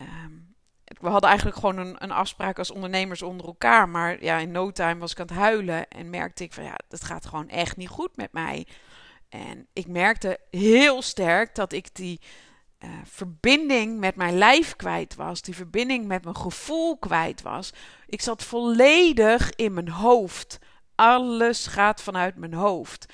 Um, 0.00 0.54
we 1.00 1.08
hadden 1.08 1.28
eigenlijk 1.28 1.58
gewoon 1.58 1.78
een, 1.78 1.96
een, 1.98 2.11
afspraak 2.11 2.58
als 2.58 2.70
ondernemers 2.70 3.22
onder 3.22 3.46
elkaar. 3.46 3.88
Maar 3.88 4.22
ja, 4.22 4.38
in 4.38 4.50
no 4.50 4.70
time 4.70 5.00
was 5.00 5.12
ik 5.12 5.20
aan 5.20 5.26
het 5.26 5.37
huilen 5.37 5.88
en 5.88 6.11
merkte 6.11 6.44
ik 6.44 6.52
van 6.52 6.64
ja, 6.64 6.76
het 6.88 7.04
gaat 7.04 7.26
gewoon 7.26 7.48
echt 7.48 7.76
niet 7.76 7.88
goed 7.88 8.16
met 8.16 8.32
mij. 8.32 8.66
En 9.28 9.66
ik 9.72 9.87
merkte 9.87 10.38
heel 10.50 11.02
sterk 11.02 11.54
dat 11.54 11.72
ik 11.72 11.94
die 11.94 12.20
uh, 12.85 12.90
verbinding 13.04 13.98
met 13.98 14.16
mijn 14.16 14.38
lijf 14.38 14.76
kwijt 14.76 15.14
was. 15.14 15.42
Die 15.42 15.54
verbinding 15.54 16.06
met 16.06 16.24
mijn 16.24 16.37
gevoel 16.37 16.98
kwijt 16.98 17.42
was. 17.42 17.72
Ik 18.06 18.20
zat 18.20 18.42
volledig 18.42 19.50
in 19.50 19.74
mijn 19.74 19.88
hoofd. 19.88 20.58
Alles 20.94 21.66
gaat 21.66 22.02
vanuit 22.02 22.37
mijn 22.37 22.54
hoofd 22.54 23.12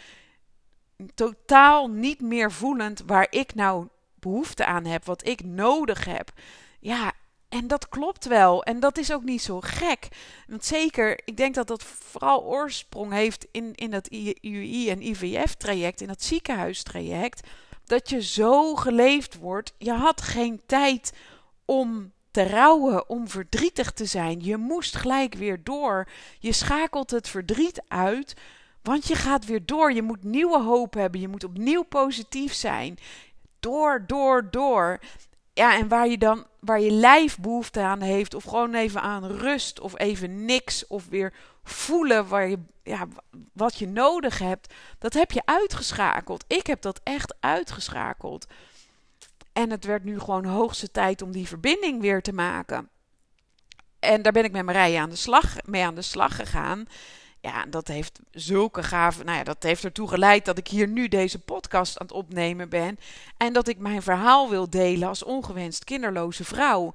totaal 1.15 1.89
niet 1.89 2.21
meer 2.21 2.53
voelend 2.53 3.03
waar 3.07 3.27
ik 3.31 3.55
nou 3.55 3.89
behoefte 4.15 4.65
aan 4.65 4.85
heb, 4.85 5.05
wat 5.05 5.27
ik 5.27 5.45
nodig 5.45 6.05
heb. 6.05 6.33
Ja, 6.81 7.13
en 7.49 7.69
dat 7.69 7.89
klopt 7.89 8.25
wel. 8.25 8.63
En 8.63 8.81
dat 8.81 8.99
is 8.99 9.13
ook 9.13 9.23
niet 9.23 9.43
zo 9.43 9.61
gek. 9.61 10.09
Want 10.47 10.65
zeker, 10.65 11.21
ik 11.25 11.37
denk 11.37 11.55
dat 11.55 11.67
dat 11.67 11.83
vooral 11.83 12.45
oorsprong 12.45 13.13
heeft 13.13 13.47
in, 13.51 13.75
in 13.75 13.91
dat 13.91 14.07
IUI 14.07 14.91
en 14.91 15.03
IVF-traject, 15.03 16.01
in 16.01 16.07
dat 16.07 16.23
ziekenhuistraject. 16.23 17.49
Dat 17.85 18.11
je 18.11 18.23
zo 18.23 18.75
geleefd 18.75 19.37
wordt. 19.37 19.73
Je 19.79 19.93
had 19.93 20.21
geen 20.21 20.63
tijd 20.67 21.13
om 21.65 22.13
te 22.31 22.49
rouwen, 22.49 23.09
om 23.09 23.29
verdrietig 23.29 23.93
te 23.93 24.05
zijn. 24.05 24.45
Je 24.45 24.57
moest 24.57 24.97
gelijk 24.97 25.35
weer 25.35 25.65
door. 25.65 26.09
Je 26.39 26.53
schakelt 26.53 27.11
het 27.11 27.29
verdriet 27.29 27.83
uit. 27.89 28.35
Want 28.88 29.07
je 29.07 29.14
gaat 29.14 29.44
weer 29.44 29.66
door. 29.66 29.92
Je 29.92 30.03
moet 30.03 30.24
nieuwe 30.24 30.62
hoop 30.62 30.94
hebben. 30.94 31.20
Je 31.20 31.29
moet 31.29 31.44
opnieuw 31.44 31.83
positief 31.83 32.53
zijn. 32.53 32.98
Door, 33.61 34.05
door, 34.07 34.51
door. 34.51 35.01
Ja, 35.53 35.77
en 35.77 35.88
waar 35.88 36.09
je 36.09 36.18
dan, 36.18 36.46
waar 36.61 36.81
je 36.81 36.90
lijf 36.90 37.38
behoefte 37.38 37.81
aan 37.81 38.01
heeft, 38.01 38.35
of 38.35 38.44
gewoon 38.44 38.74
even 38.74 39.01
aan 39.01 39.27
rust, 39.27 39.81
of 39.81 39.98
even 39.98 40.44
niks, 40.44 40.87
of 40.87 41.09
weer 41.09 41.33
voelen 41.62 42.29
waar 42.29 42.48
je, 42.48 42.59
ja, 42.83 43.07
wat 43.53 43.79
je 43.79 43.88
nodig 43.88 44.38
hebt, 44.38 44.74
dat 44.98 45.14
heb 45.14 45.31
je 45.31 45.42
uitgeschakeld. 45.44 46.44
Ik 46.46 46.66
heb 46.66 46.83
dat 46.83 47.01
echt 47.03 47.35
uitgeschakeld. 47.40 48.46
En 49.53 49.70
het 49.70 49.85
werd 49.85 50.05
nu 50.05 50.18
gewoon 50.18 50.44
hoogste 50.44 50.90
tijd 50.90 51.22
om 51.22 51.33
die 51.33 51.46
verbinding 51.46 52.01
weer 52.01 52.22
te 52.22 52.33
maken. 52.33 52.88
En 53.98 54.22
daar 54.22 54.33
ben 54.33 54.44
ik 54.44 54.53
met 54.53 54.64
Marije 54.64 54.98
aan 54.98 55.11
de 55.11 55.16
slag, 55.16 55.57
mee 55.64 55.85
aan 55.85 55.94
de 55.94 56.03
slag 56.03 56.37
gegaan. 56.37 56.87
Ja, 57.40 57.66
dat 57.66 57.88
heeft 57.88 58.20
zulke 58.31 58.83
gave. 58.83 59.24
Nou 59.24 59.38
ja, 59.38 59.44
dat 59.44 59.62
heeft 59.62 59.85
ertoe 59.85 60.09
geleid 60.09 60.44
dat 60.44 60.59
ik 60.59 60.68
hier 60.68 60.88
nu 60.88 61.09
deze 61.09 61.38
podcast 61.38 61.98
aan 61.98 62.07
het 62.07 62.16
opnemen 62.16 62.68
ben. 62.68 62.98
En 63.37 63.53
dat 63.53 63.68
ik 63.68 63.79
mijn 63.79 64.03
verhaal 64.03 64.51
wil 64.51 64.70
delen 64.70 65.09
als 65.09 65.22
ongewenst 65.22 65.85
kinderloze 65.85 66.44
vrouw. 66.44 66.94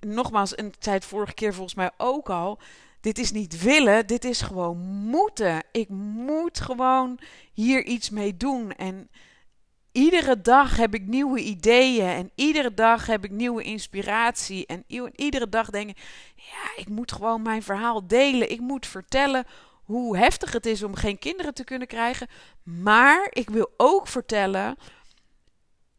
Nogmaals, 0.00 0.54
en 0.54 0.72
zei 0.78 0.94
het 0.94 1.04
vorige 1.04 1.34
keer 1.34 1.54
volgens 1.54 1.74
mij 1.74 1.90
ook 1.96 2.30
al. 2.30 2.58
Dit 3.00 3.18
is 3.18 3.32
niet 3.32 3.62
willen, 3.62 4.06
dit 4.06 4.24
is 4.24 4.40
gewoon 4.40 4.78
moeten. 4.86 5.62
Ik 5.72 5.88
moet 5.88 6.60
gewoon 6.60 7.18
hier 7.52 7.84
iets 7.84 8.10
mee 8.10 8.36
doen. 8.36 8.72
En 8.72 9.08
iedere 9.94 10.40
dag 10.40 10.76
heb 10.76 10.94
ik 10.94 11.06
nieuwe 11.06 11.40
ideeën 11.40 12.08
en 12.08 12.30
iedere 12.34 12.74
dag 12.74 13.06
heb 13.06 13.24
ik 13.24 13.30
nieuwe 13.30 13.62
inspiratie. 13.62 14.66
En 14.66 14.84
iedere 15.16 15.48
dag 15.48 15.70
denk 15.70 15.88
ik, 15.90 15.98
ja, 16.34 16.82
ik 16.82 16.88
moet 16.88 17.12
gewoon 17.12 17.42
mijn 17.42 17.62
verhaal 17.62 18.06
delen. 18.06 18.50
Ik 18.50 18.60
moet 18.60 18.86
vertellen 18.86 19.46
hoe 19.84 20.16
heftig 20.16 20.52
het 20.52 20.66
is 20.66 20.82
om 20.82 20.94
geen 20.94 21.18
kinderen 21.18 21.54
te 21.54 21.64
kunnen 21.64 21.88
krijgen. 21.88 22.28
Maar 22.62 23.26
ik 23.30 23.50
wil 23.50 23.70
ook 23.76 24.08
vertellen 24.08 24.76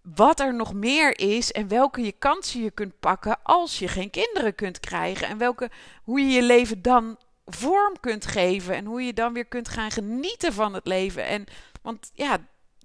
wat 0.01 0.39
er 0.39 0.55
nog 0.55 0.73
meer 0.73 1.19
is 1.19 1.51
en 1.51 1.67
welke 1.67 2.01
je 2.01 2.11
kansen 2.11 2.61
je 2.61 2.71
kunt 2.71 2.99
pakken 2.99 3.37
als 3.43 3.79
je 3.79 3.87
geen 3.87 4.09
kinderen 4.09 4.55
kunt 4.55 4.79
krijgen. 4.79 5.27
En 5.27 5.37
welke, 5.37 5.69
hoe 6.03 6.19
je 6.19 6.27
je 6.27 6.43
leven 6.43 6.81
dan 6.81 7.17
vorm 7.45 7.99
kunt 7.99 8.25
geven 8.25 8.75
en 8.75 8.85
hoe 8.85 9.01
je 9.01 9.13
dan 9.13 9.33
weer 9.33 9.45
kunt 9.45 9.69
gaan 9.69 9.91
genieten 9.91 10.53
van 10.53 10.73
het 10.73 10.87
leven. 10.87 11.25
En, 11.25 11.45
want 11.81 12.11
ja, 12.13 12.37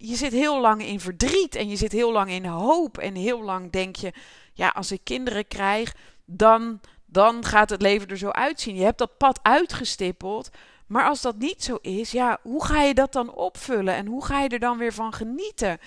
je 0.02 0.16
zit 0.16 0.32
heel 0.32 0.60
lang 0.60 0.84
in 0.84 1.00
verdriet 1.00 1.54
en 1.54 1.68
je 1.68 1.76
zit 1.76 1.92
heel 1.92 2.12
lang 2.12 2.30
in 2.30 2.44
hoop. 2.44 2.98
En 2.98 3.14
heel 3.14 3.42
lang 3.42 3.70
denk 3.70 3.96
je, 3.96 4.12
ja, 4.52 4.68
als 4.68 4.92
ik 4.92 5.00
kinderen 5.04 5.48
krijg, 5.48 5.94
dan, 6.24 6.80
dan 7.06 7.44
gaat 7.44 7.70
het 7.70 7.82
leven 7.82 8.08
er 8.08 8.18
zo 8.18 8.28
uitzien. 8.28 8.76
Je 8.76 8.84
hebt 8.84 8.98
dat 8.98 9.16
pad 9.16 9.40
uitgestippeld. 9.42 10.50
Maar 10.86 11.04
als 11.04 11.20
dat 11.20 11.38
niet 11.38 11.64
zo 11.64 11.78
is, 11.80 12.10
ja, 12.10 12.38
hoe 12.42 12.64
ga 12.64 12.82
je 12.82 12.94
dat 12.94 13.12
dan 13.12 13.34
opvullen? 13.34 13.94
En 13.94 14.06
hoe 14.06 14.24
ga 14.24 14.40
je 14.40 14.48
er 14.48 14.58
dan 14.58 14.78
weer 14.78 14.92
van 14.92 15.12
genieten? 15.12 15.78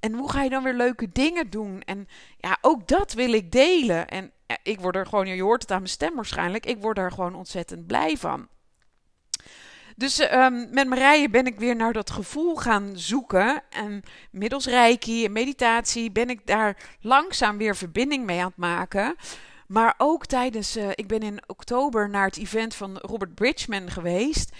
En 0.00 0.12
hoe 0.12 0.30
ga 0.30 0.42
je 0.42 0.50
dan 0.50 0.62
weer 0.62 0.74
leuke 0.74 1.08
dingen 1.12 1.50
doen? 1.50 1.80
En 1.80 2.08
ja, 2.38 2.58
ook 2.60 2.88
dat 2.88 3.12
wil 3.12 3.32
ik 3.32 3.52
delen. 3.52 4.08
En 4.08 4.32
ja, 4.46 4.58
ik 4.62 4.80
word 4.80 4.96
er 4.96 5.06
gewoon, 5.06 5.26
je 5.26 5.42
hoort 5.42 5.62
het 5.62 5.70
aan 5.70 5.78
mijn 5.78 5.88
stem 5.88 6.14
waarschijnlijk, 6.14 6.66
ik 6.66 6.82
word 6.82 6.98
er 6.98 7.12
gewoon 7.12 7.34
ontzettend 7.34 7.86
blij 7.86 8.16
van. 8.16 8.48
Dus 10.00 10.32
um, 10.32 10.68
met 10.70 10.88
Marije 10.88 11.30
ben 11.30 11.46
ik 11.46 11.58
weer 11.58 11.76
naar 11.76 11.92
dat 11.92 12.10
gevoel 12.10 12.56
gaan 12.56 12.92
zoeken. 12.94 13.62
En 13.70 14.02
middels 14.30 14.66
reiki 14.66 15.24
en 15.24 15.32
meditatie 15.32 16.10
ben 16.10 16.30
ik 16.30 16.46
daar 16.46 16.76
langzaam 17.00 17.58
weer 17.58 17.76
verbinding 17.76 18.24
mee 18.24 18.38
aan 18.38 18.46
het 18.46 18.56
maken. 18.56 19.16
Maar 19.66 19.94
ook 19.98 20.26
tijdens, 20.26 20.76
uh, 20.76 20.88
ik 20.90 21.06
ben 21.06 21.20
in 21.20 21.42
oktober 21.46 22.10
naar 22.10 22.26
het 22.26 22.36
event 22.36 22.74
van 22.74 22.98
Robert 22.98 23.34
Bridgman 23.34 23.90
geweest. 23.90 24.56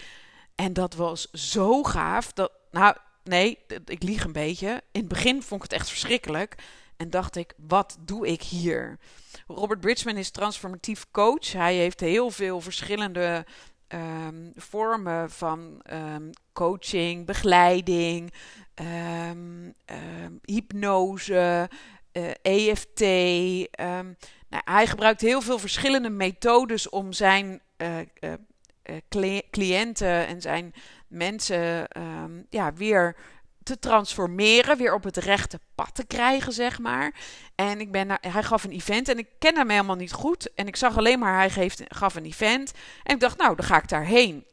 En 0.55 0.73
dat 0.73 0.93
was 0.93 1.31
zo 1.31 1.83
gaaf. 1.83 2.33
Dat, 2.33 2.51
nou, 2.71 2.95
nee, 3.23 3.57
ik 3.85 4.03
lieg 4.03 4.23
een 4.23 4.31
beetje. 4.31 4.81
In 4.91 4.99
het 4.99 5.09
begin 5.09 5.43
vond 5.43 5.63
ik 5.63 5.71
het 5.71 5.79
echt 5.79 5.89
verschrikkelijk. 5.89 6.55
En 6.97 7.09
dacht 7.09 7.35
ik, 7.35 7.53
wat 7.67 7.97
doe 7.99 8.27
ik 8.27 8.41
hier? 8.41 8.99
Robert 9.47 9.79
Bridgman 9.79 10.17
is 10.17 10.29
transformatief 10.29 11.05
coach. 11.11 11.51
Hij 11.51 11.75
heeft 11.75 11.99
heel 11.99 12.31
veel 12.31 12.61
verschillende 12.61 13.45
um, 13.93 14.51
vormen 14.55 15.31
van 15.31 15.81
um, 15.93 16.29
coaching, 16.53 17.25
begeleiding, 17.25 18.33
um, 19.29 19.75
hypnose, 20.41 21.33
uh, 21.33 21.63
eh, 22.11 22.31
EFT. 22.41 22.99
Nou, 24.49 24.63
hij 24.65 24.87
gebruikt 24.87 25.21
heel 25.21 25.41
veel 25.41 25.59
verschillende 25.59 26.09
methodes 26.09 26.89
om 26.89 27.13
zijn 27.13 27.61
uh, 27.77 27.97
uh, 29.19 29.37
cliënten 29.51 30.27
en 30.27 30.41
zijn 30.41 30.73
mensen 31.07 31.87
ja, 32.49 32.73
weer 32.73 33.15
te 33.63 33.79
transformeren, 33.79 34.77
weer 34.77 34.93
op 34.93 35.03
het 35.03 35.17
rechte 35.17 35.59
pad 35.75 35.95
te 35.95 36.05
krijgen, 36.05 36.53
zeg 36.53 36.79
maar. 36.79 37.15
En 37.55 37.79
ik 37.79 37.91
ben 37.91 38.17
hij 38.21 38.43
gaf 38.43 38.63
een 38.63 38.71
event 38.71 39.07
en 39.07 39.17
ik 39.17 39.27
ken 39.39 39.55
hem 39.55 39.69
helemaal 39.69 39.95
niet 39.95 40.13
goed. 40.13 40.53
En 40.53 40.67
ik 40.67 40.75
zag 40.75 40.97
alleen 40.97 41.19
maar, 41.19 41.35
hij 41.35 41.49
geeft, 41.49 41.83
gaf 41.87 42.15
een 42.15 42.25
event. 42.25 42.71
En 43.03 43.13
ik 43.13 43.19
dacht, 43.19 43.37
nou, 43.37 43.55
dan 43.55 43.65
ga 43.65 43.77
ik 43.77 43.89
daarheen. 43.89 44.45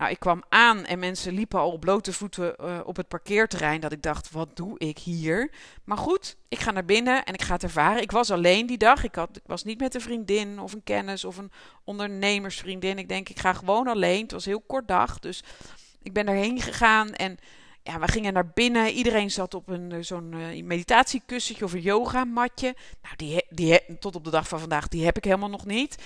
Nou, 0.00 0.12
ik 0.12 0.18
kwam 0.18 0.42
aan 0.48 0.84
en 0.84 0.98
mensen 0.98 1.32
liepen 1.32 1.58
al 1.58 1.72
op 1.72 1.80
blote 1.80 2.12
voeten 2.12 2.54
uh, 2.60 2.80
op 2.84 2.96
het 2.96 3.08
parkeerterrein. 3.08 3.80
Dat 3.80 3.92
ik 3.92 4.02
dacht, 4.02 4.30
wat 4.30 4.56
doe 4.56 4.78
ik 4.78 4.98
hier? 4.98 5.50
Maar 5.84 5.96
goed, 5.96 6.36
ik 6.48 6.58
ga 6.58 6.70
naar 6.70 6.84
binnen 6.84 7.24
en 7.24 7.34
ik 7.34 7.42
ga 7.42 7.52
het 7.52 7.62
ervaren. 7.62 8.02
Ik 8.02 8.10
was 8.10 8.30
alleen 8.30 8.66
die 8.66 8.78
dag. 8.78 9.04
Ik, 9.04 9.14
had, 9.14 9.36
ik 9.36 9.42
was 9.46 9.64
niet 9.64 9.80
met 9.80 9.94
een 9.94 10.00
vriendin 10.00 10.60
of 10.60 10.72
een 10.72 10.82
kennis 10.82 11.24
of 11.24 11.36
een 11.36 11.50
ondernemersvriendin. 11.84 12.98
Ik 12.98 13.08
denk, 13.08 13.28
ik 13.28 13.38
ga 13.38 13.52
gewoon 13.52 13.86
alleen. 13.86 14.22
Het 14.22 14.32
was 14.32 14.44
een 14.44 14.52
heel 14.52 14.64
kort 14.66 14.88
dag, 14.88 15.18
dus 15.18 15.42
ik 16.02 16.12
ben 16.12 16.26
erheen 16.26 16.60
gegaan 16.60 17.14
en 17.14 17.38
ja, 17.82 17.98
we 17.98 18.08
gingen 18.08 18.32
naar 18.32 18.48
binnen. 18.48 18.90
Iedereen 18.90 19.30
zat 19.30 19.54
op 19.54 19.68
een, 19.68 19.92
eh, 19.92 19.98
zo'n 20.00 20.32
uh, 20.32 20.64
meditatiekussentje 20.64 21.64
of 21.64 21.72
een 21.72 21.80
yogamatje. 21.80 22.74
Nou, 23.02 23.16
die, 23.16 23.44
die, 23.50 23.98
tot 23.98 24.16
op 24.16 24.24
de 24.24 24.30
dag 24.30 24.48
van 24.48 24.60
vandaag, 24.60 24.88
die 24.88 25.04
heb 25.04 25.16
ik 25.16 25.24
helemaal 25.24 25.48
nog 25.48 25.64
niet. 25.64 25.96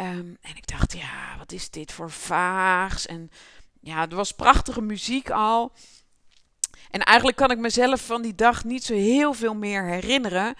Um, 0.00 0.38
en 0.40 0.56
ik 0.56 0.66
dacht, 0.66 0.92
ja, 0.92 1.38
wat 1.38 1.52
is 1.52 1.70
dit 1.70 1.92
voor 1.92 2.10
vaags? 2.10 3.06
En 3.06 3.30
ja, 3.80 4.08
er 4.08 4.16
was 4.16 4.32
prachtige 4.32 4.80
muziek 4.80 5.30
al. 5.30 5.72
En 6.90 7.00
eigenlijk 7.00 7.36
kan 7.36 7.50
ik 7.50 7.58
mezelf 7.58 8.06
van 8.06 8.22
die 8.22 8.34
dag 8.34 8.64
niet 8.64 8.84
zo 8.84 8.94
heel 8.94 9.32
veel 9.32 9.54
meer 9.54 9.84
herinneren. 9.84 10.54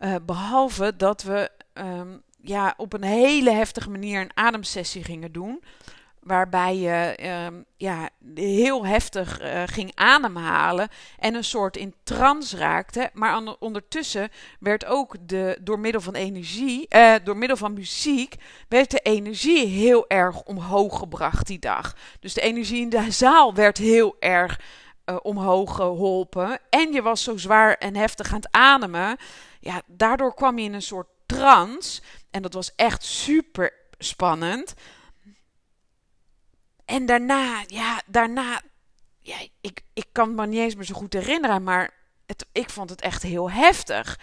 Uh, 0.00 0.14
behalve 0.22 0.96
dat 0.96 1.22
we 1.22 1.50
um, 1.74 2.22
ja, 2.40 2.74
op 2.76 2.92
een 2.92 3.04
hele 3.04 3.50
heftige 3.50 3.90
manier 3.90 4.20
een 4.20 4.36
ademsessie 4.36 5.04
gingen 5.04 5.32
doen 5.32 5.62
waarbij 6.26 6.76
je 6.76 7.18
um, 7.46 7.64
ja, 7.76 8.08
heel 8.34 8.86
heftig 8.86 9.42
uh, 9.42 9.62
ging 9.66 9.92
ademhalen 9.94 10.88
en 11.18 11.34
een 11.34 11.44
soort 11.44 11.76
in 11.76 11.94
trance 12.02 12.56
raakte. 12.56 13.10
Maar 13.12 13.56
ondertussen 13.58 14.28
werd 14.60 14.84
ook 14.84 15.16
de, 15.20 15.58
door 15.60 15.78
middel 15.78 16.00
van 16.00 16.14
energie, 16.14 16.86
uh, 16.96 17.14
door 17.24 17.36
middel 17.36 17.56
van 17.56 17.72
muziek, 17.72 18.34
werd 18.68 18.90
de 18.90 18.98
energie 18.98 19.66
heel 19.66 20.08
erg 20.08 20.42
omhoog 20.42 20.98
gebracht 20.98 21.46
die 21.46 21.58
dag. 21.58 21.96
Dus 22.20 22.34
de 22.34 22.40
energie 22.40 22.80
in 22.80 22.88
de 22.88 23.10
zaal 23.10 23.54
werd 23.54 23.78
heel 23.78 24.16
erg 24.18 24.60
uh, 25.04 25.16
omhoog 25.22 25.74
geholpen. 25.74 26.58
En 26.70 26.92
je 26.92 27.02
was 27.02 27.22
zo 27.22 27.36
zwaar 27.36 27.74
en 27.74 27.96
heftig 27.96 28.28
aan 28.32 28.40
het 28.40 28.48
ademen. 28.50 29.16
Ja, 29.60 29.82
daardoor 29.86 30.34
kwam 30.34 30.58
je 30.58 30.64
in 30.64 30.74
een 30.74 30.82
soort 30.82 31.08
trance. 31.26 32.02
En 32.30 32.42
dat 32.42 32.52
was 32.52 32.74
echt 32.74 33.04
super 33.04 33.72
spannend. 33.98 34.74
En 36.86 37.06
daarna, 37.06 37.62
ja, 37.66 38.02
daarna, 38.06 38.60
ja, 39.20 39.36
ik, 39.60 39.82
ik 39.92 40.06
kan 40.12 40.34
me 40.34 40.46
niet 40.46 40.60
eens 40.60 40.74
meer 40.74 40.84
zo 40.84 40.94
goed 40.94 41.12
herinneren, 41.12 41.62
maar 41.62 41.90
het, 42.26 42.46
ik 42.52 42.70
vond 42.70 42.90
het 42.90 43.00
echt 43.00 43.22
heel 43.22 43.50
heftig. 43.50 44.18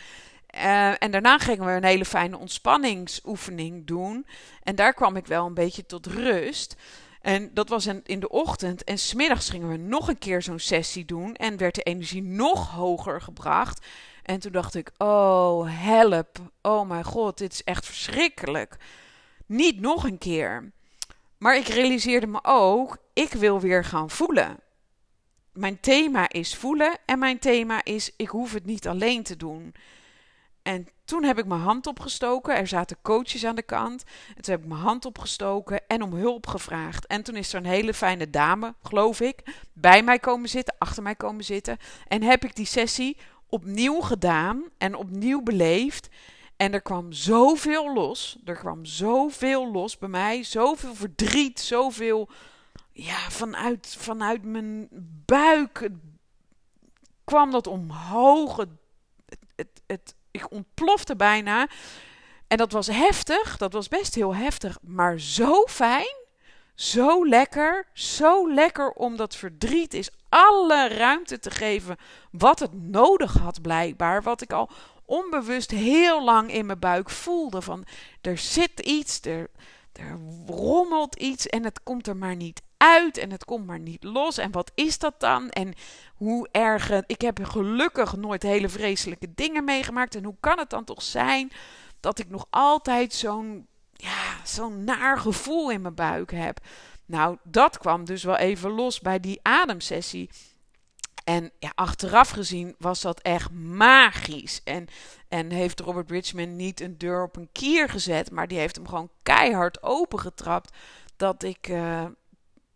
Uh, 0.55 1.03
en 1.03 1.11
daarna 1.11 1.37
gingen 1.37 1.65
we 1.65 1.71
een 1.71 1.83
hele 1.83 2.05
fijne 2.05 2.37
ontspanningsoefening 2.37 3.87
doen. 3.87 4.25
En 4.63 4.75
daar 4.75 4.93
kwam 4.93 5.15
ik 5.15 5.27
wel 5.27 5.45
een 5.45 5.53
beetje 5.53 5.85
tot 5.85 6.05
rust. 6.05 6.75
En 7.21 7.53
dat 7.53 7.69
was 7.69 7.85
in, 7.85 8.01
in 8.03 8.19
de 8.19 8.29
ochtend. 8.29 8.83
En 8.83 8.97
smiddags 8.97 9.49
gingen 9.49 9.69
we 9.69 9.77
nog 9.77 10.07
een 10.07 10.17
keer 10.17 10.41
zo'n 10.41 10.59
sessie 10.59 11.05
doen. 11.05 11.35
En 11.35 11.57
werd 11.57 11.75
de 11.75 11.83
energie 11.83 12.23
nog 12.23 12.69
hoger 12.69 13.21
gebracht. 13.21 13.85
En 14.23 14.39
toen 14.39 14.51
dacht 14.51 14.75
ik: 14.75 14.91
Oh, 14.97 15.67
help. 15.69 16.37
Oh 16.61 16.87
mijn 16.87 17.03
god, 17.03 17.37
dit 17.37 17.53
is 17.53 17.63
echt 17.63 17.85
verschrikkelijk. 17.85 18.77
Niet 19.45 19.79
nog 19.79 20.03
een 20.03 20.17
keer. 20.17 20.71
Maar 21.43 21.57
ik 21.57 21.67
realiseerde 21.67 22.27
me 22.27 22.39
ook, 22.41 22.97
ik 23.13 23.33
wil 23.33 23.59
weer 23.59 23.85
gaan 23.85 24.09
voelen. 24.09 24.59
mijn 25.53 25.79
thema 25.79 26.29
is 26.29 26.55
voelen 26.55 26.97
en 27.05 27.19
mijn 27.19 27.39
thema 27.39 27.83
is 27.83 28.11
ik 28.17 28.27
hoef 28.27 28.53
het 28.53 28.65
niet 28.65 28.87
alleen 28.87 29.23
te 29.23 29.35
doen. 29.35 29.75
En 30.61 30.87
toen 31.05 31.23
heb 31.23 31.37
ik 31.37 31.45
mijn 31.45 31.61
hand 31.61 31.87
opgestoken. 31.87 32.55
Er 32.55 32.67
zaten 32.67 32.97
coaches 33.01 33.45
aan 33.45 33.55
de 33.55 33.61
kant. 33.63 34.03
En 34.35 34.41
toen 34.41 34.53
heb 34.53 34.63
ik 34.63 34.69
mijn 34.69 34.81
hand 34.81 35.05
opgestoken 35.05 35.81
en 35.87 36.01
om 36.01 36.13
hulp 36.13 36.47
gevraagd. 36.47 37.07
En 37.07 37.23
toen 37.23 37.35
is 37.35 37.53
er 37.53 37.59
een 37.59 37.65
hele 37.65 37.93
fijne 37.93 38.29
dame, 38.29 38.75
geloof 38.83 39.21
ik, 39.21 39.43
bij 39.73 40.03
mij 40.03 40.19
komen 40.19 40.49
zitten, 40.49 40.75
achter 40.77 41.03
mij 41.03 41.15
komen 41.15 41.43
zitten. 41.43 41.77
En 42.07 42.21
heb 42.21 42.43
ik 42.43 42.55
die 42.55 42.65
sessie 42.65 43.17
opnieuw 43.49 44.01
gedaan 44.01 44.63
en 44.77 44.95
opnieuw 44.95 45.41
beleefd. 45.41 46.09
En 46.63 46.73
er 46.73 46.81
kwam 46.81 47.11
zoveel 47.11 47.93
los. 47.93 48.37
Er 48.45 48.55
kwam 48.55 48.85
zoveel 48.85 49.71
los 49.71 49.97
bij 49.97 50.09
mij. 50.09 50.43
Zoveel 50.43 50.95
verdriet, 50.95 51.59
zoveel 51.59 52.29
ja, 52.91 53.29
vanuit, 53.29 53.95
vanuit 53.99 54.43
mijn 54.43 54.87
buik 55.25 55.89
kwam 57.23 57.51
dat 57.51 57.67
omhoog. 57.67 58.57
Het, 58.57 58.69
het, 59.55 59.81
het, 59.87 60.15
ik 60.31 60.51
ontplofte 60.51 61.15
bijna. 61.15 61.67
En 62.47 62.57
dat 62.57 62.71
was 62.71 62.87
heftig, 62.87 63.57
dat 63.57 63.73
was 63.73 63.87
best 63.87 64.15
heel 64.15 64.35
heftig, 64.35 64.77
maar 64.81 65.19
zo 65.19 65.65
fijn, 65.65 66.15
zo 66.75 67.27
lekker, 67.27 67.87
zo 67.93 68.53
lekker 68.53 68.91
om 68.91 69.15
dat 69.15 69.35
verdriet 69.35 69.93
is 69.93 70.11
alle 70.29 70.87
ruimte 70.87 71.39
te 71.39 71.51
geven 71.51 71.97
wat 72.31 72.59
het 72.59 72.73
nodig 72.73 73.33
had 73.33 73.61
blijkbaar, 73.61 74.23
wat 74.23 74.41
ik 74.41 74.53
al 74.53 74.69
onbewust 75.05 75.71
heel 75.71 76.23
lang 76.23 76.51
in 76.51 76.65
mijn 76.65 76.79
buik 76.79 77.09
voelde 77.09 77.61
van 77.61 77.85
er 78.21 78.37
zit 78.37 78.79
iets, 78.79 79.21
er, 79.21 79.49
er 79.91 80.19
rommelt 80.45 81.15
iets 81.15 81.47
en 81.47 81.63
het 81.63 81.83
komt 81.83 82.07
er 82.07 82.17
maar 82.17 82.35
niet 82.35 82.61
uit 82.77 83.17
en 83.17 83.31
het 83.31 83.45
komt 83.45 83.65
maar 83.65 83.79
niet 83.79 84.03
los. 84.03 84.37
En 84.37 84.51
wat 84.51 84.71
is 84.75 84.99
dat 84.99 85.19
dan? 85.19 85.49
En 85.49 85.73
hoe 86.15 86.47
erg. 86.51 86.91
Ik 87.05 87.21
heb 87.21 87.39
gelukkig 87.43 88.15
nooit 88.15 88.43
hele 88.43 88.69
vreselijke 88.69 89.33
dingen 89.35 89.63
meegemaakt. 89.63 90.15
En 90.15 90.23
hoe 90.23 90.35
kan 90.39 90.59
het 90.59 90.69
dan 90.69 90.83
toch 90.83 91.01
zijn 91.01 91.51
dat 91.99 92.19
ik 92.19 92.29
nog 92.29 92.45
altijd 92.49 93.13
zo'n 93.13 93.67
ja, 93.93 94.45
zo'n 94.45 94.83
naar 94.83 95.17
gevoel 95.17 95.71
in 95.71 95.81
mijn 95.81 95.95
buik 95.95 96.31
heb? 96.31 96.59
Nou, 97.05 97.37
dat 97.43 97.77
kwam 97.77 98.05
dus 98.05 98.23
wel 98.23 98.37
even 98.37 98.71
los 98.71 98.99
bij 98.99 99.19
die 99.19 99.39
ademsessie. 99.41 100.29
En 101.23 101.51
ja, 101.59 101.71
achteraf 101.75 102.29
gezien 102.29 102.75
was 102.77 103.01
dat 103.01 103.21
echt 103.21 103.51
magisch. 103.51 104.61
En, 104.63 104.87
en 105.27 105.51
heeft 105.51 105.79
Robert 105.79 106.07
Bridgman 106.07 106.55
niet 106.55 106.79
een 106.79 106.97
deur 106.97 107.23
op 107.23 107.35
een 107.35 107.49
kier 107.51 107.89
gezet, 107.89 108.31
maar 108.31 108.47
die 108.47 108.57
heeft 108.57 108.75
hem 108.75 108.87
gewoon 108.87 109.09
keihard 109.23 109.83
opengetrapt. 109.83 110.75
Dat 111.15 111.43
ik, 111.43 111.67
uh, 111.67 112.05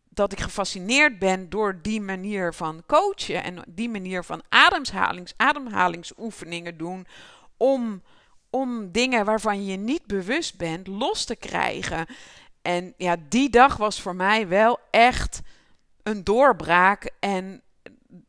dat 0.09 0.31
ik 0.31 0.39
gefascineerd 0.39 1.19
ben 1.19 1.49
door 1.49 1.79
die 1.81 2.01
manier 2.01 2.53
van 2.53 2.83
coachen 2.85 3.43
en 3.43 3.63
die 3.67 3.89
manier 3.89 4.23
van 4.23 4.43
ademhalings, 4.49 5.33
ademhalingsoefeningen 5.37 6.77
doen 6.77 7.07
om, 7.57 8.01
om 8.49 8.91
dingen 8.91 9.25
waarvan 9.25 9.65
je 9.65 9.77
niet 9.77 10.05
bewust 10.05 10.57
bent 10.57 10.87
los 10.87 11.25
te 11.25 11.35
krijgen. 11.35 12.05
En 12.61 12.93
ja, 12.97 13.15
die 13.29 13.49
dag 13.49 13.77
was 13.77 14.01
voor 14.01 14.15
mij 14.15 14.47
wel 14.47 14.79
echt 14.91 15.41
een 16.03 16.23
doorbraak. 16.23 17.11
En 17.19 17.61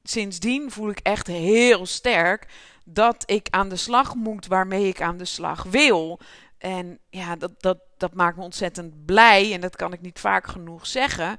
sindsdien 0.03 0.71
voel 0.71 0.91
ik 0.91 0.99
echt 0.99 1.27
heel 1.27 1.87
sterk 1.87 2.47
dat 2.85 3.23
ik 3.27 3.47
aan 3.51 3.69
de 3.69 3.77
slag 3.77 4.14
moet 4.14 4.47
waarmee 4.47 4.88
ik 4.88 5.01
aan 5.01 5.17
de 5.17 5.25
slag 5.25 5.62
wil. 5.62 6.21
En 6.59 6.99
ja, 7.11 7.37
dat, 7.37 7.62
dat, 7.62 7.79
dat 7.97 8.14
maakt 8.14 8.37
me 8.37 8.43
ontzettend 8.43 9.05
blij. 9.05 9.53
En 9.53 9.61
dat 9.61 9.77
kan 9.77 9.93
ik 9.93 10.01
niet 10.01 10.21
vaak 10.21 10.47
genoeg 10.47 10.87
zeggen. 10.87 11.37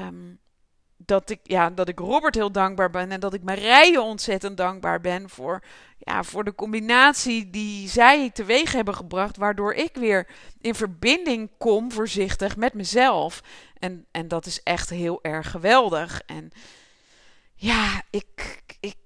Um, 0.00 0.40
dat, 0.96 1.30
ik, 1.30 1.40
ja, 1.42 1.70
dat 1.70 1.88
ik 1.88 1.98
Robert 1.98 2.34
heel 2.34 2.52
dankbaar 2.52 2.90
ben. 2.90 3.12
En 3.12 3.20
dat 3.20 3.34
ik 3.34 3.42
Marije 3.42 4.00
ontzettend 4.00 4.56
dankbaar 4.56 5.00
ben 5.00 5.28
voor, 5.28 5.62
ja, 5.98 6.22
voor 6.22 6.44
de 6.44 6.54
combinatie 6.54 7.50
die 7.50 7.88
zij 7.88 8.30
teweeg 8.30 8.72
hebben 8.72 8.94
gebracht. 8.94 9.36
Waardoor 9.36 9.72
ik 9.72 9.94
weer 9.94 10.26
in 10.60 10.74
verbinding 10.74 11.50
kom, 11.58 11.92
voorzichtig, 11.92 12.56
met 12.56 12.74
mezelf. 12.74 13.42
En, 13.78 14.06
en 14.10 14.28
dat 14.28 14.46
is 14.46 14.62
echt 14.62 14.90
heel 14.90 15.18
erg 15.22 15.50
geweldig. 15.50 16.22
En 16.26 16.50
ja, 17.60 18.02
ik, 18.10 18.62
ik, 18.80 18.96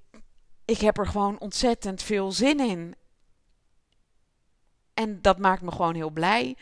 ik 0.64 0.78
heb 0.78 0.98
er 0.98 1.06
gewoon 1.06 1.38
ontzettend 1.38 2.02
veel 2.02 2.32
zin 2.32 2.60
in. 2.60 2.94
En 4.94 5.22
dat 5.22 5.38
maakt 5.38 5.62
me 5.62 5.70
gewoon 5.70 5.94
heel 5.94 6.10
blij. 6.10 6.56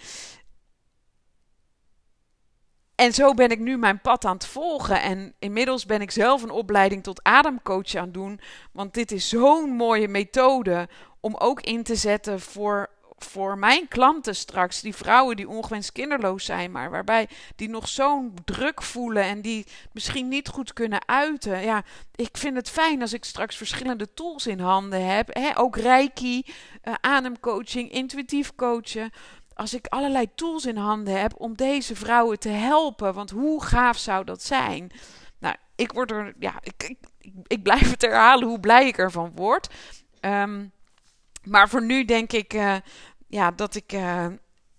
En 2.94 3.12
zo 3.12 3.34
ben 3.34 3.50
ik 3.50 3.58
nu 3.58 3.76
mijn 3.76 4.00
pad 4.00 4.24
aan 4.24 4.34
het 4.34 4.46
volgen. 4.46 5.02
En 5.02 5.34
inmiddels 5.38 5.86
ben 5.86 6.00
ik 6.00 6.10
zelf 6.10 6.42
een 6.42 6.50
opleiding 6.50 7.02
tot 7.02 7.22
ademcoach 7.22 7.94
aan 7.94 8.04
het 8.04 8.14
doen. 8.14 8.40
Want 8.72 8.94
dit 8.94 9.12
is 9.12 9.28
zo'n 9.28 9.70
mooie 9.70 10.08
methode 10.08 10.88
om 11.20 11.34
ook 11.34 11.60
in 11.60 11.82
te 11.82 11.96
zetten 11.96 12.40
voor 12.40 12.90
voor 13.24 13.58
mijn 13.58 13.88
klanten 13.88 14.36
straks, 14.36 14.80
die 14.80 14.94
vrouwen 14.94 15.36
die 15.36 15.48
ongewenst 15.48 15.92
kinderloos 15.92 16.44
zijn, 16.44 16.70
maar 16.70 16.90
waarbij 16.90 17.28
die 17.56 17.68
nog 17.68 17.88
zo'n 17.88 18.34
druk 18.44 18.82
voelen 18.82 19.22
en 19.22 19.40
die 19.40 19.66
misschien 19.92 20.28
niet 20.28 20.48
goed 20.48 20.72
kunnen 20.72 21.08
uiten. 21.08 21.62
Ja, 21.62 21.82
ik 22.14 22.36
vind 22.36 22.56
het 22.56 22.70
fijn 22.70 23.00
als 23.00 23.12
ik 23.12 23.24
straks 23.24 23.56
verschillende 23.56 24.14
tools 24.14 24.46
in 24.46 24.60
handen 24.60 25.06
heb. 25.06 25.34
Hè? 25.34 25.58
Ook 25.58 25.76
reiki, 25.76 26.42
uh, 26.84 26.94
ademcoaching, 27.00 27.90
intuïtief 27.92 28.54
coachen. 28.54 29.10
Als 29.54 29.74
ik 29.74 29.86
allerlei 29.86 30.26
tools 30.34 30.66
in 30.66 30.76
handen 30.76 31.20
heb 31.20 31.32
om 31.36 31.56
deze 31.56 31.96
vrouwen 31.96 32.38
te 32.38 32.48
helpen. 32.48 33.14
Want 33.14 33.30
hoe 33.30 33.64
gaaf 33.64 33.98
zou 33.98 34.24
dat 34.24 34.42
zijn? 34.42 34.90
Nou, 35.38 35.54
ik 35.76 35.92
word 35.92 36.10
er, 36.10 36.34
ja, 36.38 36.54
ik, 36.62 36.96
ik, 37.18 37.32
ik 37.46 37.62
blijf 37.62 37.90
het 37.90 38.02
herhalen 38.02 38.48
hoe 38.48 38.60
blij 38.60 38.86
ik 38.86 38.98
ervan 38.98 39.32
word. 39.34 39.68
Um, 40.20 40.72
maar 41.42 41.68
voor 41.68 41.82
nu 41.82 42.04
denk 42.04 42.32
ik, 42.32 42.54
uh, 42.54 42.76
ja, 43.32 43.50
dat 43.50 43.74
ik, 43.74 43.92
uh, 43.92 44.26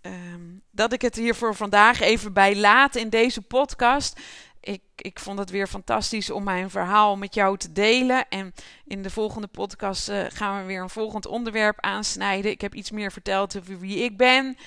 um, 0.01 0.61
dat 0.71 0.93
ik 0.93 1.01
het 1.01 1.15
hier 1.15 1.35
voor 1.35 1.55
vandaag 1.55 1.99
even 1.99 2.33
bij 2.33 2.55
laat 2.55 2.95
in 2.95 3.09
deze 3.09 3.41
podcast. 3.41 4.19
Ik, 4.59 4.81
ik 4.95 5.19
vond 5.19 5.39
het 5.39 5.49
weer 5.49 5.67
fantastisch 5.67 6.29
om 6.29 6.43
mijn 6.43 6.69
verhaal 6.69 7.17
met 7.17 7.33
jou 7.33 7.57
te 7.57 7.71
delen. 7.71 8.27
En 8.29 8.53
in 8.85 9.01
de 9.01 9.09
volgende 9.09 9.47
podcast 9.47 10.09
uh, 10.09 10.25
gaan 10.27 10.59
we 10.59 10.65
weer 10.65 10.81
een 10.81 10.89
volgend 10.89 11.25
onderwerp 11.25 11.81
aansnijden. 11.81 12.51
Ik 12.51 12.61
heb 12.61 12.75
iets 12.75 12.91
meer 12.91 13.11
verteld 13.11 13.57
over 13.57 13.79
wie 13.79 13.97
ik 13.97 14.17
ben. 14.17 14.57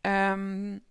Um, 0.00 0.84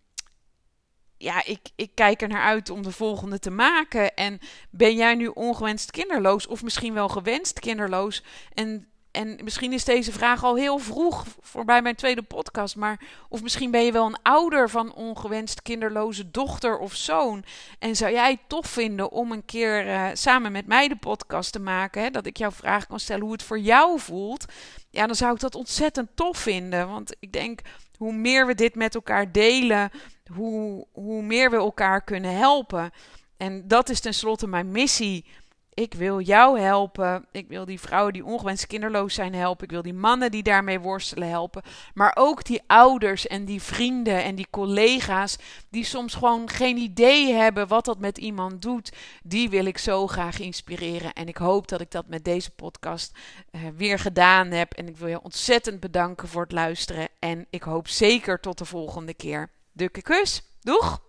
ja, 1.18 1.46
ik, 1.46 1.70
ik 1.76 1.96
kijk 1.96 2.22
er 2.22 2.28
naar 2.28 2.44
uit 2.44 2.70
om 2.70 2.84
de 2.84 2.92
volgende 2.92 3.40
te 3.40 3.52
maken. 3.52 4.16
En 4.16 4.40
ben 4.70 4.96
jij 4.96 5.16
nu 5.16 5.28
ongewenst 5.28 5.92
kinderloos 5.92 6.48
of 6.48 6.64
misschien 6.64 6.94
wel 6.94 7.10
gewenst 7.10 7.60
kinderloos? 7.60 8.24
En 8.54 8.93
en 9.14 9.40
misschien 9.44 9.74
is 9.74 9.84
deze 9.84 10.12
vraag 10.12 10.44
al 10.44 10.56
heel 10.56 10.78
vroeg 10.78 11.26
voorbij 11.42 11.82
mijn 11.82 11.96
tweede 11.96 12.22
podcast. 12.22 12.76
Maar 12.76 13.00
of 13.30 13.42
misschien 13.42 13.72
ben 13.72 13.86
je 13.86 13.92
wel 13.92 14.06
een 14.06 14.22
ouder 14.22 14.70
van 14.70 14.94
ongewenst 14.94 15.62
kinderloze 15.62 16.32
dochter 16.32 16.78
of 16.78 16.94
zoon. 16.94 17.44
En 17.80 17.96
zou 17.96 18.12
jij 18.12 18.32
het 18.32 18.40
tof 18.48 18.68
vinden 18.68 19.12
om 19.12 19.32
een 19.32 19.46
keer 19.46 19.88
uh, 19.88 20.08
samen 20.14 20.52
met 20.52 20.68
mij 20.68 20.88
de 20.88 20.96
podcast 20.96 21.52
te 21.52 21.60
maken? 21.60 22.02
Hè? 22.02 22.10
Dat 22.10 22.26
ik 22.26 22.38
jouw 22.38 22.52
vraag 22.52 22.88
kan 22.88 23.00
stellen 23.00 23.24
hoe 23.24 23.32
het 23.32 23.44
voor 23.44 23.60
jou 23.60 24.00
voelt. 24.00 24.46
Ja, 24.90 25.06
dan 25.06 25.16
zou 25.16 25.34
ik 25.34 25.40
dat 25.40 25.56
ontzettend 25.56 26.10
tof 26.16 26.38
vinden. 26.38 26.90
Want 26.90 27.16
ik 27.20 27.32
denk, 27.32 27.62
hoe 27.98 28.14
meer 28.14 28.48
we 28.48 28.56
dit 28.56 28.76
met 28.76 28.96
elkaar 28.96 29.32
delen, 29.32 29.92
hoe, 30.34 30.88
hoe 30.92 31.22
meer 31.22 31.50
we 31.50 31.56
elkaar 31.56 32.04
kunnen 32.04 32.36
helpen. 32.36 32.92
En 33.38 33.68
dat 33.68 33.90
is 33.90 34.00
tenslotte 34.00 34.48
mijn 34.48 34.72
missie 34.72 35.26
ik 35.74 35.94
wil 35.94 36.20
jou 36.20 36.60
helpen. 36.60 37.26
Ik 37.32 37.48
wil 37.48 37.66
die 37.66 37.80
vrouwen 37.80 38.14
die 38.14 38.26
ongewenst 38.26 38.68
kinderloos 38.68 39.14
zijn 39.14 39.34
helpen. 39.36 39.64
Ik 39.64 39.72
wil 39.72 39.82
die 39.82 39.94
mannen 39.94 40.32
die 40.32 40.44
daarmee 40.44 40.80
worstelen 40.80 41.30
helpen. 41.30 41.62
Maar 41.94 42.12
ook 42.16 42.44
die 42.44 42.62
ouders 42.68 43.28
en 43.28 43.46
die 43.46 43.62
vrienden 43.62 44.24
en 44.24 44.36
die 44.36 44.48
collega's 44.50 45.38
die 45.70 45.84
soms 45.84 46.14
gewoon 46.14 46.50
geen 46.50 46.78
idee 46.78 47.34
hebben 47.34 47.68
wat 47.68 47.86
dat 47.86 48.00
met 48.00 48.18
iemand 48.18 48.62
doet. 48.62 48.92
Die 49.24 49.50
wil 49.50 49.66
ik 49.66 49.78
zo 49.78 50.08
graag 50.08 50.40
inspireren. 50.40 51.14
En 51.14 51.28
ik 51.28 51.38
hoop 51.38 51.68
dat 51.68 51.82
ik 51.82 51.92
dat 51.92 52.08
met 52.08 52.26
deze 52.26 52.52
podcast 52.52 53.18
uh, 53.52 53.62
weer 53.78 54.00
gedaan 54.00 54.52
heb. 54.52 54.74
En 54.74 54.88
ik 54.88 54.98
wil 54.98 55.08
je 55.08 55.22
ontzettend 55.22 55.80
bedanken 55.80 56.28
voor 56.28 56.42
het 56.42 56.52
luisteren. 56.52 57.08
En 57.20 57.46
ik 57.50 57.64
hoop 57.64 57.88
zeker 57.88 58.40
tot 58.40 58.58
de 58.58 58.66
volgende 58.66 59.14
keer. 59.14 59.50
Dukke 59.72 60.02
kus. 60.02 60.42
Doeg! 60.62 61.03